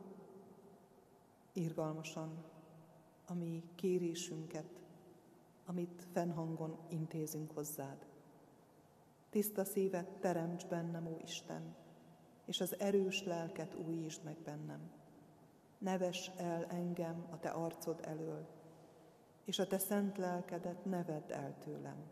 írgalmasan 1.53 2.45
a 3.27 3.35
mi 3.35 3.63
kérésünket, 3.75 4.81
amit 5.67 6.07
fennhangon 6.13 6.79
intézünk 6.89 7.51
hozzád. 7.55 8.07
Tiszta 9.31 9.65
szívet 9.65 10.09
teremts 10.09 10.67
bennem, 10.67 11.07
ó 11.07 11.17
Isten, 11.23 11.75
és 12.45 12.61
az 12.61 12.79
erős 12.79 13.25
lelket 13.25 13.75
újítsd 13.87 14.25
meg 14.25 14.37
bennem. 14.45 14.91
Neves 15.79 16.31
el 16.37 16.65
engem 16.65 17.27
a 17.31 17.39
te 17.39 17.49
arcod 17.49 18.01
elől, 18.03 18.47
és 19.45 19.59
a 19.59 19.67
te 19.67 19.79
szent 19.79 20.19
lelkedet 20.19 20.85
ne 20.85 21.05
vedd 21.05 21.33
el 21.33 21.59
tőlem. 21.59 22.11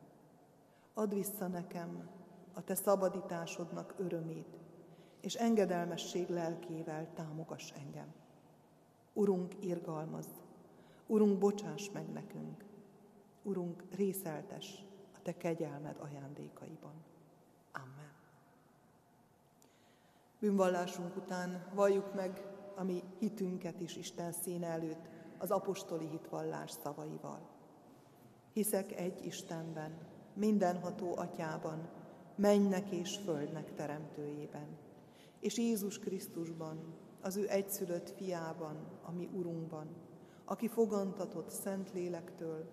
Add 0.94 1.14
vissza 1.14 1.46
nekem 1.46 2.08
a 2.54 2.64
te 2.64 2.74
szabadításodnak 2.74 3.94
örömét, 3.98 4.58
és 5.20 5.34
engedelmesség 5.34 6.28
lelkével 6.28 7.12
támogass 7.14 7.72
engem. 7.72 8.12
Urunk, 9.12 9.54
irgalmaz, 9.64 10.26
Urunk, 11.06 11.38
bocsáss 11.38 11.90
meg 11.90 12.08
nekünk, 12.12 12.64
Urunk, 13.42 13.84
részeltes 13.96 14.84
a 15.14 15.22
Te 15.22 15.36
kegyelmed 15.36 15.96
ajándékaiban. 16.00 17.04
Amen. 17.72 18.12
Bűnvallásunk 20.40 21.16
után 21.16 21.70
valljuk 21.74 22.14
meg 22.14 22.42
a 22.76 22.82
mi 22.82 23.02
hitünket 23.18 23.80
is 23.80 23.96
Isten 23.96 24.32
színe 24.32 24.66
előtt 24.66 25.08
az 25.38 25.50
apostoli 25.50 26.08
hitvallás 26.08 26.70
szavaival. 26.70 27.40
Hiszek 28.52 28.92
egy 28.92 29.26
Istenben, 29.26 29.98
mindenható 30.32 31.16
atyában, 31.16 31.88
mennek 32.34 32.90
és 32.90 33.16
földnek 33.24 33.74
teremtőjében, 33.74 34.78
és 35.40 35.58
Jézus 35.58 35.98
Krisztusban, 35.98 36.94
az 37.20 37.36
ő 37.36 37.48
egyszülött 37.48 38.10
fiában, 38.10 38.76
ami 39.02 39.28
Urunkban, 39.32 39.86
aki 40.44 40.68
fogantatott 40.68 41.50
Szent 41.50 41.92
Lélektől, 41.92 42.64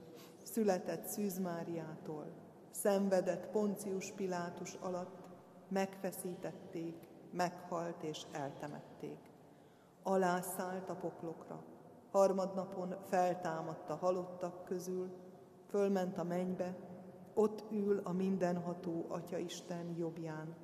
született 0.43 1.07
Szűz 1.07 1.39
Máriától, 1.39 2.25
szenvedett 2.71 3.47
Poncius 3.47 4.11
Pilátus 4.11 4.73
alatt, 4.73 5.27
megfeszítették, 5.67 6.95
meghalt 7.31 8.03
és 8.03 8.21
eltemették. 8.31 9.17
Alászállt 10.03 10.89
a 10.89 10.95
poklokra, 10.95 11.63
harmadnapon 12.11 12.95
feltámadt 13.03 13.89
a 13.89 13.95
halottak 13.95 14.65
közül, 14.65 15.09
fölment 15.69 16.17
a 16.17 16.23
mennybe, 16.23 16.77
ott 17.33 17.63
ül 17.71 18.01
a 18.03 18.11
mindenható 18.11 19.05
Atya 19.09 19.37
Isten 19.37 19.95
jobbján, 19.97 20.55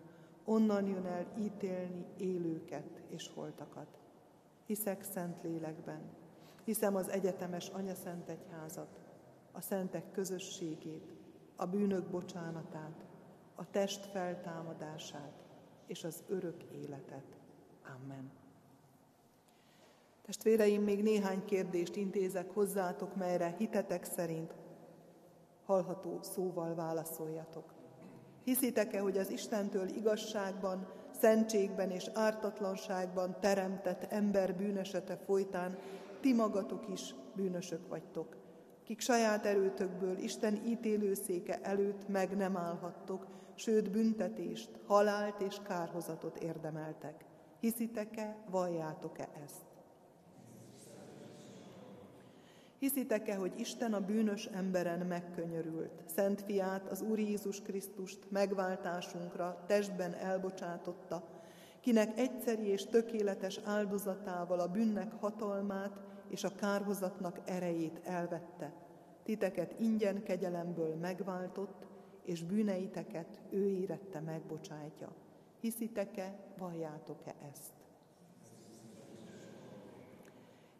onnan 0.51 0.87
jön 0.87 1.05
el 1.05 1.25
ítélni 1.37 2.05
élőket 2.17 3.01
és 3.09 3.29
holtakat. 3.33 3.87
Hiszek 4.65 5.03
szent 5.03 5.43
lélekben, 5.43 6.01
hiszem 6.63 6.95
az 6.95 7.09
egyetemes 7.09 7.69
Anya 7.69 7.95
Szent 7.95 8.29
Egyházat, 8.29 8.99
a 9.51 9.61
szentek 9.61 10.11
közösségét, 10.11 11.13
a 11.55 11.65
bűnök 11.65 12.09
bocsánatát, 12.09 13.05
a 13.55 13.69
test 13.69 14.05
feltámadását 14.05 15.33
és 15.85 16.03
az 16.03 16.23
örök 16.27 16.63
életet. 16.63 17.37
Amen. 17.95 18.31
Testvéreim, 20.21 20.83
még 20.83 21.03
néhány 21.03 21.45
kérdést 21.45 21.95
intézek 21.95 22.53
hozzátok, 22.53 23.15
melyre 23.15 23.55
hitetek 23.57 24.03
szerint 24.03 24.53
hallható 25.65 26.19
szóval 26.21 26.75
válaszoljatok. 26.75 27.80
Hiszitek-e, 28.43 28.99
hogy 28.99 29.17
az 29.17 29.29
Istentől 29.29 29.87
igazságban, 29.87 30.87
szentségben 31.19 31.91
és 31.91 32.09
ártatlanságban 32.13 33.37
teremtett 33.39 34.03
ember 34.03 34.55
bűnesete 34.55 35.17
folytán 35.17 35.77
ti 36.19 36.33
magatok 36.33 36.87
is 36.93 37.15
bűnösök 37.35 37.87
vagytok, 37.87 38.37
kik 38.83 38.99
saját 38.99 39.45
erőtökből 39.45 40.17
Isten 40.17 40.61
ítélőszéke 40.65 41.59
előtt 41.61 42.07
meg 42.07 42.35
nem 42.35 42.57
állhattok, 42.57 43.27
sőt 43.55 43.91
büntetést, 43.91 44.69
halált 44.87 45.41
és 45.41 45.57
kárhozatot 45.63 46.37
érdemeltek. 46.37 47.25
Hiszitek-e, 47.59 48.37
valljátok-e 48.49 49.29
ezt? 49.43 49.70
Hiszitek-e, 52.81 53.35
hogy 53.35 53.59
Isten 53.59 53.93
a 53.93 54.05
bűnös 54.05 54.45
emberen 54.45 55.05
megkönyörült, 55.05 56.03
Szent 56.05 56.41
Fiát, 56.41 56.87
az 56.87 57.01
Úr 57.01 57.19
Jézus 57.19 57.61
Krisztust 57.61 58.19
megváltásunkra 58.29 59.63
testben 59.67 60.13
elbocsátotta, 60.13 61.23
kinek 61.79 62.17
egyszeri 62.17 62.67
és 62.67 62.85
tökéletes 62.85 63.59
áldozatával 63.63 64.59
a 64.59 64.67
bűnnek 64.67 65.11
hatalmát 65.19 65.99
és 66.27 66.43
a 66.43 66.55
kárhozatnak 66.55 67.39
erejét 67.45 68.01
elvette, 68.03 68.73
titeket 69.23 69.79
ingyen 69.79 70.23
kegyelemből 70.23 70.95
megváltott, 70.95 71.87
és 72.23 72.43
bűneiteket 72.43 73.41
ő 73.49 73.67
érette 73.67 74.19
megbocsájtja. 74.19 75.11
Hiszitek-e, 75.59 76.35
valljátok-e 76.57 77.35
ezt? 77.51 77.80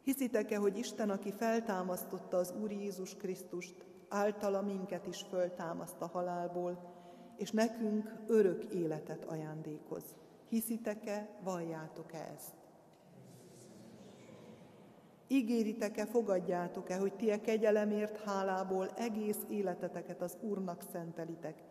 Hiszitek-e, 0.03 0.57
hogy 0.57 0.77
Isten, 0.77 1.09
aki 1.09 1.31
feltámasztotta 1.31 2.37
az 2.37 2.53
Úr 2.61 2.71
Jézus 2.71 3.15
Krisztust, 3.15 3.85
általa 4.09 4.61
minket 4.61 5.07
is 5.07 5.25
föltámaszt 5.29 6.01
a 6.01 6.07
halálból, 6.07 6.93
és 7.37 7.51
nekünk 7.51 8.13
örök 8.27 8.63
életet 8.63 9.25
ajándékoz? 9.25 10.03
Hiszitek-e, 10.49 11.29
valljátok-e 11.43 12.31
ezt? 12.35 12.53
Ígéritek-e, 15.27 16.05
fogadjátok-e, 16.05 16.97
hogy 16.97 17.13
ti 17.13 17.31
a 17.31 17.41
kegyelemért 17.41 18.23
hálából 18.23 18.89
egész 18.89 19.39
életeteket 19.49 20.21
az 20.21 20.37
Úrnak 20.41 20.81
szentelitek, 20.91 21.63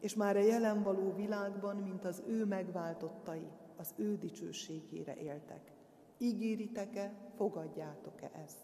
és 0.00 0.14
már 0.14 0.36
a 0.36 0.40
jelen 0.40 0.82
való 0.82 1.14
világban, 1.14 1.76
mint 1.76 2.04
az 2.04 2.22
ő 2.26 2.44
megváltottai, 2.44 3.46
az 3.76 3.94
ő 3.96 4.16
dicsőségére 4.16 5.14
éltek. 5.14 5.79
Ígéritek-e, 6.22 7.12
fogadjátok-e 7.36 8.30
ezt? 8.44 8.58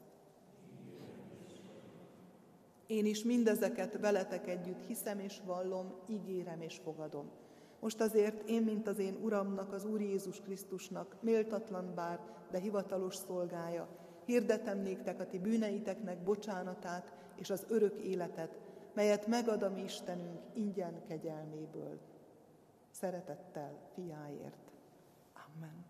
Én 2.86 3.06
is 3.06 3.24
mindezeket 3.24 3.98
veletek 4.00 4.48
együtt 4.48 4.86
hiszem 4.86 5.18
és 5.18 5.40
vallom, 5.44 5.94
ígérem 6.08 6.60
és 6.60 6.78
fogadom. 6.82 7.30
Most 7.80 8.00
azért 8.00 8.48
én, 8.48 8.62
mint 8.62 8.88
az 8.88 8.98
én 8.98 9.18
Uramnak, 9.22 9.72
az 9.72 9.84
Úr 9.84 10.00
Jézus 10.00 10.40
Krisztusnak, 10.40 11.16
méltatlan 11.20 11.94
bár, 11.94 12.20
de 12.50 12.58
hivatalos 12.58 13.14
szolgája, 13.14 13.88
hirdetem 14.24 14.78
néktek 14.78 15.20
a 15.20 15.26
ti 15.26 15.38
bűneiteknek 15.38 16.22
bocsánatát 16.22 17.12
és 17.36 17.50
az 17.50 17.66
örök 17.68 18.00
életet, 18.00 18.58
melyet 18.94 19.26
megad 19.26 19.62
a 19.62 19.70
mi 19.70 19.82
Istenünk 19.82 20.40
ingyen 20.52 21.02
kegyelméből. 21.08 21.98
Szeretettel 22.90 23.78
fiáért. 23.94 24.72
Amen. 25.54 25.85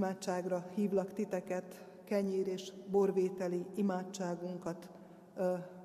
Imádságra 0.00 0.66
hívlak 0.74 1.12
titeket, 1.12 1.86
kenyér 2.04 2.46
és 2.46 2.72
borvételi 2.90 3.66
imádságunkat 3.74 4.88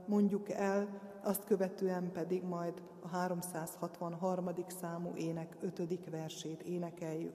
mondjuk 0.05 0.49
el, 0.49 1.01
azt 1.23 1.43
követően 1.43 2.11
pedig 2.11 2.43
majd 2.43 2.81
a 3.01 3.07
363. 3.07 4.49
számú 4.67 5.15
ének 5.15 5.57
5. 5.61 6.09
versét 6.09 6.61
énekeljük. 6.61 7.33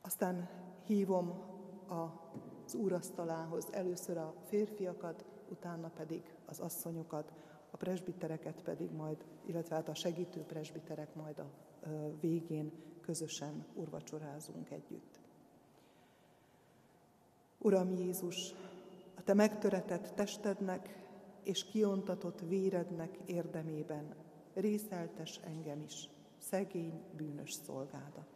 Aztán 0.00 0.48
hívom 0.84 1.32
az 1.88 2.74
úrasztalához 2.74 3.66
először 3.72 4.16
a 4.16 4.34
férfiakat, 4.44 5.24
utána 5.48 5.90
pedig 5.96 6.34
az 6.46 6.60
asszonyokat, 6.60 7.32
a 7.70 7.76
presbitereket 7.76 8.62
pedig 8.62 8.90
majd, 8.90 9.24
illetve 9.46 9.74
hát 9.74 9.88
a 9.88 9.94
segítő 9.94 10.40
presbiterek 10.40 11.14
majd 11.14 11.38
a 11.38 11.46
végén 12.20 12.72
közösen 13.06 13.66
urvacsorázunk 13.74 14.70
együtt. 14.70 15.18
Uram 17.58 17.90
Jézus, 17.90 18.54
a 19.14 19.22
Te 19.22 19.34
megtöretett 19.34 20.14
testednek 20.14 21.04
és 21.42 21.64
kiontatott 21.64 22.40
vérednek 22.40 23.18
érdemében 23.26 24.14
részeltes 24.54 25.40
engem 25.44 25.80
is, 25.80 26.08
szegény, 26.38 27.02
bűnös 27.16 27.52
szolgádat. 27.52 28.33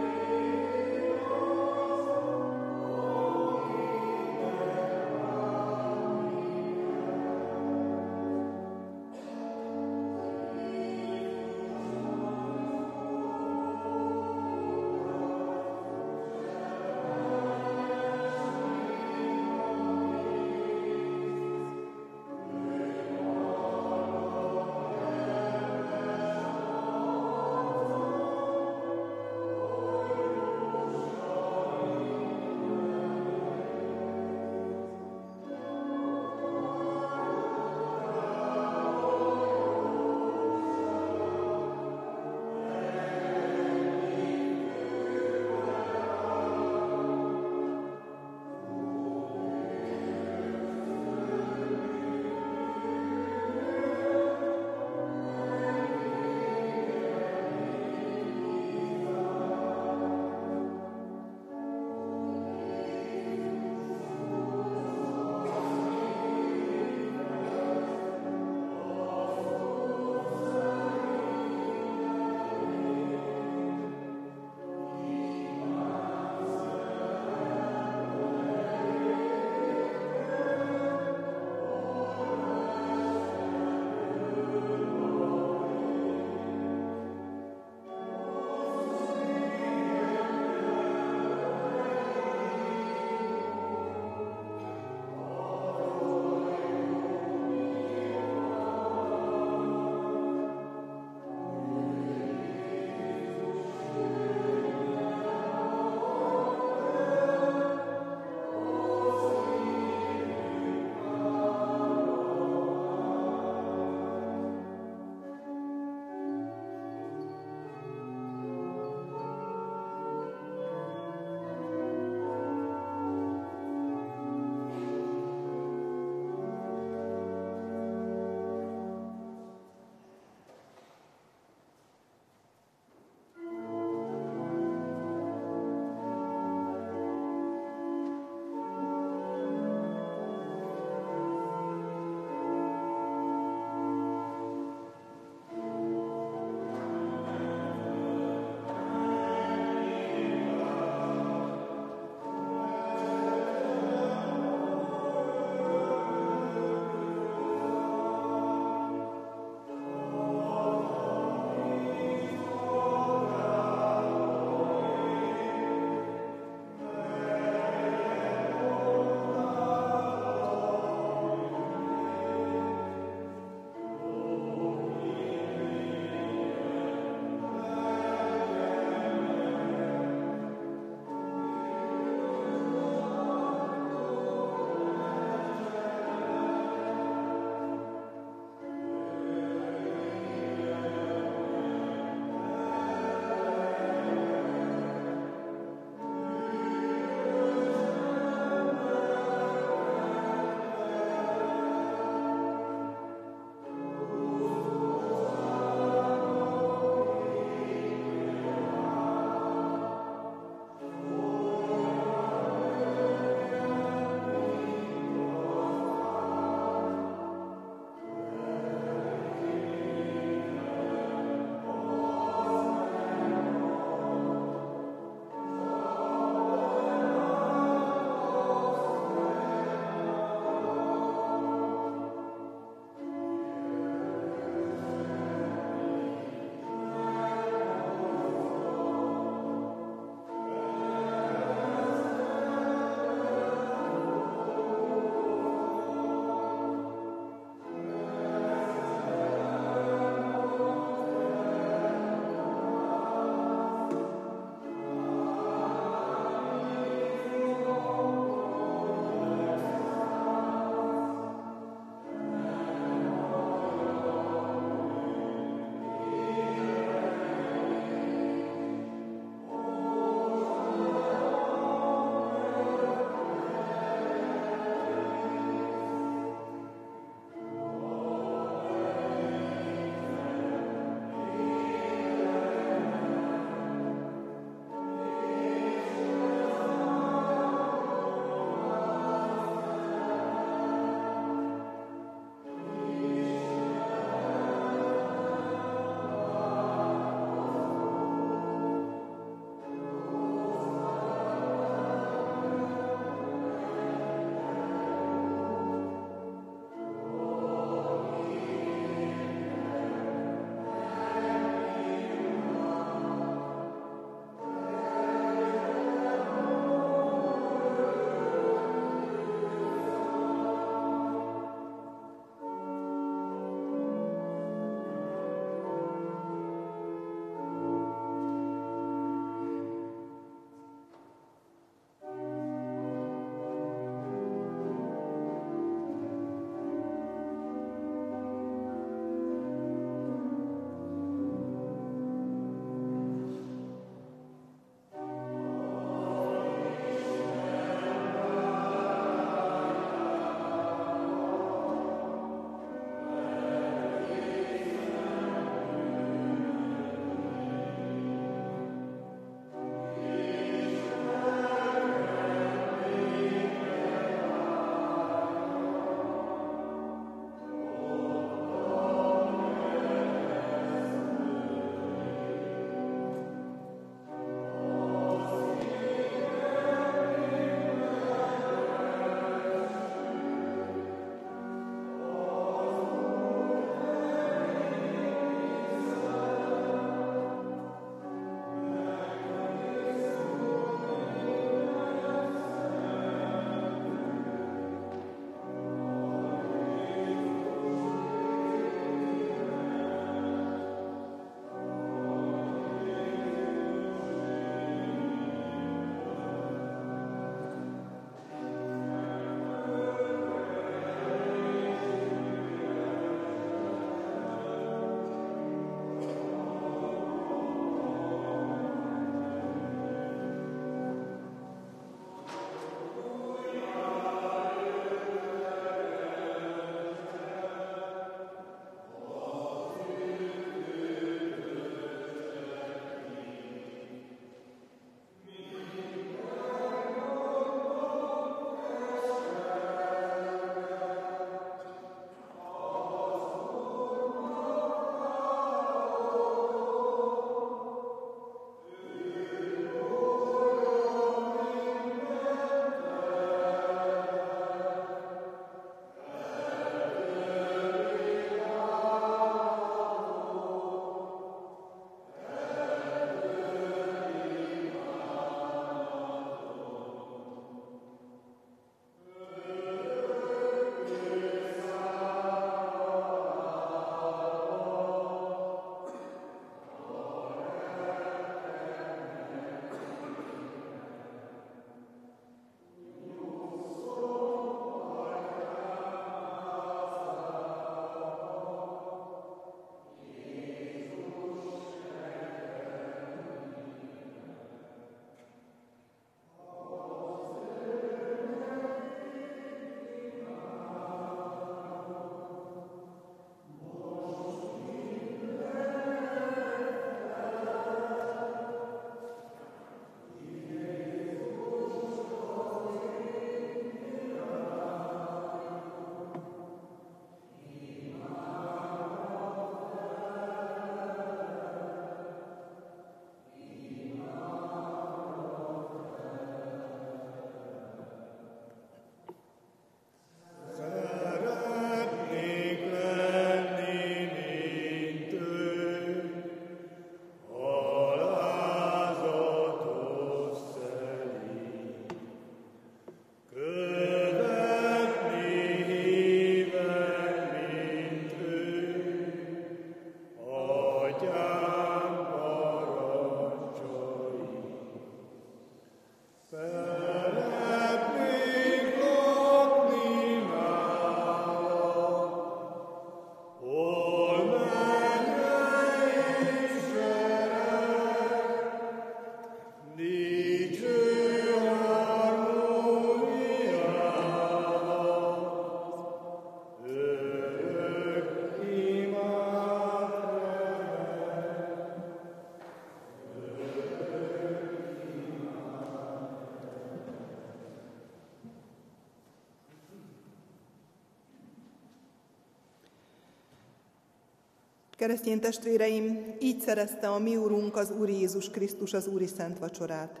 Keresztény 594.82 595.20
testvéreim, 595.20 596.14
így 596.20 596.40
szerezte 596.40 596.88
a 596.88 596.98
mi 596.98 597.16
Urunk, 597.16 597.56
az 597.56 597.70
Úr 597.70 597.88
Jézus 597.88 598.30
Krisztus 598.30 598.72
az 598.72 598.86
Úri 598.86 599.06
Szent 599.06 599.38
Vacsorát. 599.38 600.00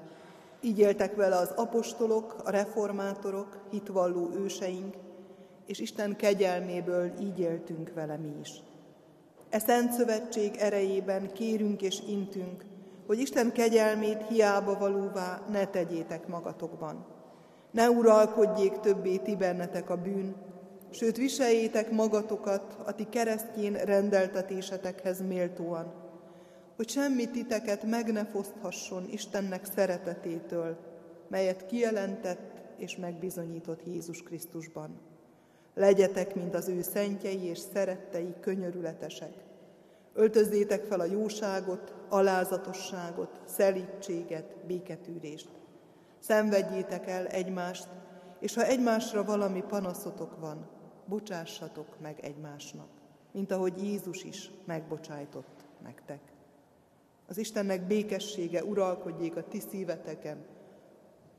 Így 0.60 0.78
éltek 0.78 1.16
vele 1.16 1.36
az 1.36 1.50
apostolok, 1.56 2.36
a 2.44 2.50
reformátorok, 2.50 3.58
hitvalló 3.70 4.30
őseink, 4.34 4.94
és 5.66 5.78
Isten 5.78 6.16
kegyelméből 6.16 7.12
így 7.20 7.38
éltünk 7.38 7.92
vele 7.94 8.16
mi 8.16 8.34
is. 8.40 8.50
E 9.50 9.58
Szent 9.58 9.92
Szövetség 9.92 10.54
erejében 10.58 11.32
kérünk 11.32 11.82
és 11.82 12.02
intünk, 12.08 12.64
hogy 13.06 13.20
Isten 13.20 13.52
kegyelmét 13.52 14.28
hiába 14.28 14.78
valóvá 14.78 15.42
ne 15.50 15.66
tegyétek 15.66 16.26
magatokban. 16.26 17.06
Ne 17.70 17.90
uralkodjék 17.90 18.72
többé 18.72 19.16
ti 19.16 19.36
bennetek 19.36 19.90
a 19.90 19.96
bűn, 19.96 20.34
sőt 20.92 21.16
viseljétek 21.16 21.90
magatokat 21.90 22.76
a 22.84 22.94
ti 22.94 23.06
keresztjén 23.08 23.72
rendeltetésetekhez 23.72 25.20
méltóan, 25.20 25.92
hogy 26.76 26.88
semmi 26.88 27.30
titeket 27.30 27.82
meg 27.84 28.12
ne 28.12 28.24
foszthasson 28.24 29.08
Istennek 29.10 29.64
szeretetétől, 29.74 30.76
melyet 31.28 31.66
kijelentett 31.66 32.52
és 32.76 32.96
megbizonyított 32.96 33.86
Jézus 33.86 34.22
Krisztusban. 34.22 35.00
Legyetek, 35.74 36.34
mint 36.34 36.54
az 36.54 36.68
ő 36.68 36.82
szentjei 36.82 37.44
és 37.44 37.58
szerettei 37.58 38.34
könyörületesek. 38.40 39.32
Öltözzétek 40.14 40.84
fel 40.84 41.00
a 41.00 41.04
jóságot, 41.04 41.94
alázatosságot, 42.08 43.40
szelítséget, 43.44 44.56
béketűrést. 44.66 45.48
Szenvedjétek 46.18 47.06
el 47.08 47.26
egymást, 47.26 47.88
és 48.38 48.54
ha 48.54 48.64
egymásra 48.64 49.24
valami 49.24 49.62
panaszotok 49.68 50.40
van, 50.40 50.71
bocsássatok 51.06 52.00
meg 52.00 52.18
egymásnak, 52.20 52.88
mint 53.32 53.50
ahogy 53.50 53.82
Jézus 53.82 54.22
is 54.22 54.50
megbocsájtott 54.64 55.64
nektek. 55.82 56.20
Az 57.26 57.38
Istennek 57.38 57.86
békessége 57.86 58.64
uralkodjék 58.64 59.36
a 59.36 59.48
ti 59.48 59.60
szíveteken, 59.60 60.44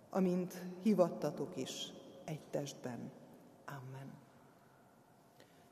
amint 0.09 0.61
hivattatok 0.81 1.55
is 1.55 1.93
egy 2.25 2.41
testben. 2.49 3.11
Amen. 3.65 4.13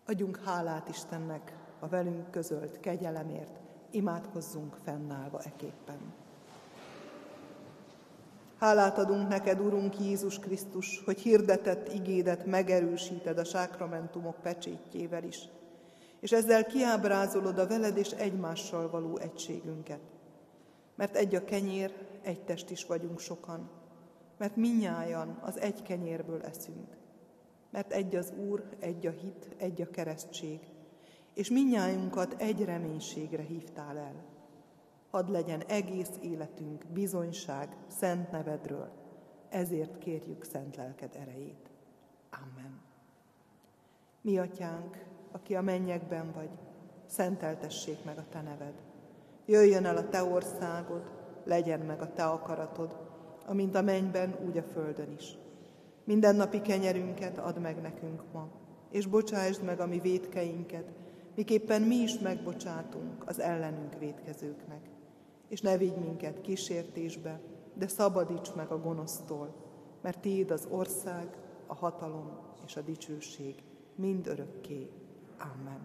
Adjunk 0.05 0.37
hálát 0.43 0.89
Istennek 0.89 1.57
a 1.79 1.87
velünk 1.87 2.31
közölt 2.31 2.79
kegyelemért, 2.79 3.59
imádkozzunk 3.91 4.75
fennállva 4.83 5.41
eképpen. 5.41 6.13
Hálát 8.62 8.97
adunk 8.97 9.28
neked, 9.28 9.59
Urunk 9.59 9.99
Jézus 9.99 10.39
Krisztus, 10.39 11.01
hogy 11.05 11.20
hirdetett 11.20 11.93
igédet 11.93 12.45
megerősíted 12.45 13.38
a 13.38 13.43
sákramentumok 13.43 14.36
pecsétjével 14.41 15.24
is, 15.24 15.39
és 16.20 16.32
ezzel 16.32 16.66
kiábrázolod 16.66 17.57
a 17.57 17.68
veled 17.68 17.97
és 17.97 18.09
egymással 18.09 18.89
való 18.89 19.18
egységünket. 19.18 19.99
Mert 20.95 21.16
egy 21.16 21.36
a 21.36 21.43
kenyér, 21.43 21.93
egy 22.22 22.41
test 22.41 22.70
is 22.70 22.86
vagyunk 22.86 23.20
sokan, 23.20 23.70
mert 24.38 24.55
minnyájan 24.55 25.39
az 25.41 25.59
egy 25.59 25.82
kenyérből 25.82 26.41
eszünk. 26.41 26.97
Mert 27.72 27.91
egy 27.91 28.16
az 28.16 28.34
Úr, 28.49 28.64
egy 28.80 29.07
a 29.07 29.12
hit, 29.12 29.49
egy 29.57 29.82
a 29.82 29.89
keresztség, 29.89 30.59
és 31.34 31.49
minnyájunkat 31.49 32.36
egy 32.38 32.66
reménységre 32.66 33.43
hívtál 33.43 33.97
el– 33.97 34.24
Hadd 35.12 35.32
legyen 35.32 35.64
egész 35.68 36.12
életünk 36.22 36.86
bizonyság 36.93 37.78
szent 37.88 38.32
nevedről. 38.32 38.89
Ezért 39.49 39.97
kérjük 39.97 40.43
szent 40.43 40.76
lelked 40.76 41.16
erejét. 41.16 41.70
Amen. 42.30 42.82
Mi 44.22 44.38
atyánk, 44.38 45.05
aki 45.32 45.55
a 45.55 45.62
mennyekben 45.62 46.32
vagy, 46.32 46.49
szenteltessék 47.05 48.03
meg 48.03 48.18
a 48.18 48.26
te 48.30 48.41
neved. 48.41 48.74
Jöjjön 49.45 49.86
el 49.86 49.97
a 49.97 50.09
te 50.09 50.24
országod, 50.24 51.12
legyen 51.43 51.80
meg 51.80 52.01
a 52.01 52.14
te 52.14 52.26
akaratod, 52.26 52.97
amint 53.45 53.76
a 53.76 53.82
mennyben, 53.82 54.36
úgy 54.47 54.57
a 54.57 54.64
földön 54.64 55.12
is. 55.12 55.38
Minden 56.03 56.36
napi 56.36 56.62
kenyerünket 56.62 57.38
add 57.38 57.59
meg 57.59 57.82
nekünk 57.82 58.24
ma, 58.34 58.49
és 58.89 59.05
bocsásd 59.05 59.64
meg 59.64 59.80
a 59.80 59.88
mi 59.88 59.99
védkeinket, 59.99 60.91
miképpen 61.36 61.82
mi 61.82 61.95
is 61.95 62.20
megbocsátunk 62.20 63.28
az 63.28 63.39
ellenünk 63.39 63.99
védkezőknek 63.99 64.89
és 65.52 65.62
ne 65.62 65.78
vigy 65.78 65.95
minket 65.95 66.41
kísértésbe, 66.41 67.39
de 67.74 67.88
szabadíts 67.88 68.54
meg 68.54 68.72
a 68.72 68.80
gonosztól, 68.80 69.54
mert 70.02 70.20
Tiéd 70.20 70.52
az 70.52 70.68
ország, 70.70 71.38
a 71.68 71.76
hatalom 71.76 72.39
és 72.66 72.76
a 72.76 72.82
dicsőség 72.82 73.64
mind 73.95 74.28
örökké. 74.28 74.89
Amen. 75.39 75.80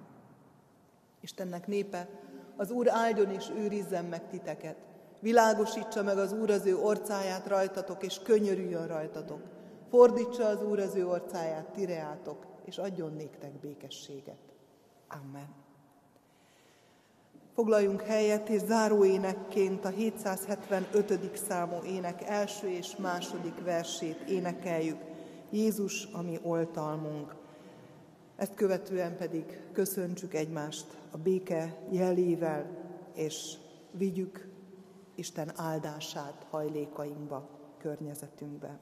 Istennek 1.20 1.66
népe, 1.66 2.08
az 2.56 2.70
Úr 2.70 2.88
áldjon 2.88 3.30
és 3.30 3.50
őrizzen 3.56 4.04
meg 4.04 4.28
titeket. 4.28 4.76
Világosítsa 5.20 6.02
meg 6.02 6.18
az 6.18 6.32
Úr 6.32 6.50
az 6.50 6.66
ő 6.66 6.76
orcáját 6.76 7.46
rajtatok, 7.46 8.02
és 8.02 8.18
könyörüljön 8.22 8.86
rajtatok. 8.86 9.40
Fordítsa 9.88 10.46
az 10.46 10.62
Úr 10.62 10.78
az 10.78 10.94
ő 10.94 11.08
orcáját 11.08 11.66
tireátok, 11.66 12.46
és 12.64 12.78
adjon 12.78 13.12
néktek 13.12 13.52
békességet. 13.52 14.54
Amen. 15.08 15.65
Foglaljunk 17.56 18.02
helyet, 18.02 18.48
és 18.48 18.60
záróénekként 18.60 19.84
a 19.84 19.88
775. 19.88 21.36
számú 21.36 21.82
ének 21.84 22.22
első 22.22 22.68
és 22.68 22.96
második 22.96 23.64
versét 23.64 24.20
énekeljük. 24.28 24.98
Jézus, 25.50 26.04
ami 26.12 26.38
oltalmunk. 26.42 27.34
Ezt 28.36 28.54
követően 28.54 29.16
pedig 29.16 29.60
köszöntsük 29.72 30.34
egymást 30.34 30.86
a 31.10 31.16
béke 31.16 31.78
jelével, 31.90 32.70
és 33.14 33.54
vigyük 33.90 34.48
Isten 35.14 35.52
áldását 35.54 36.46
hajlékainkba, 36.50 37.48
környezetünkbe. 37.78 38.78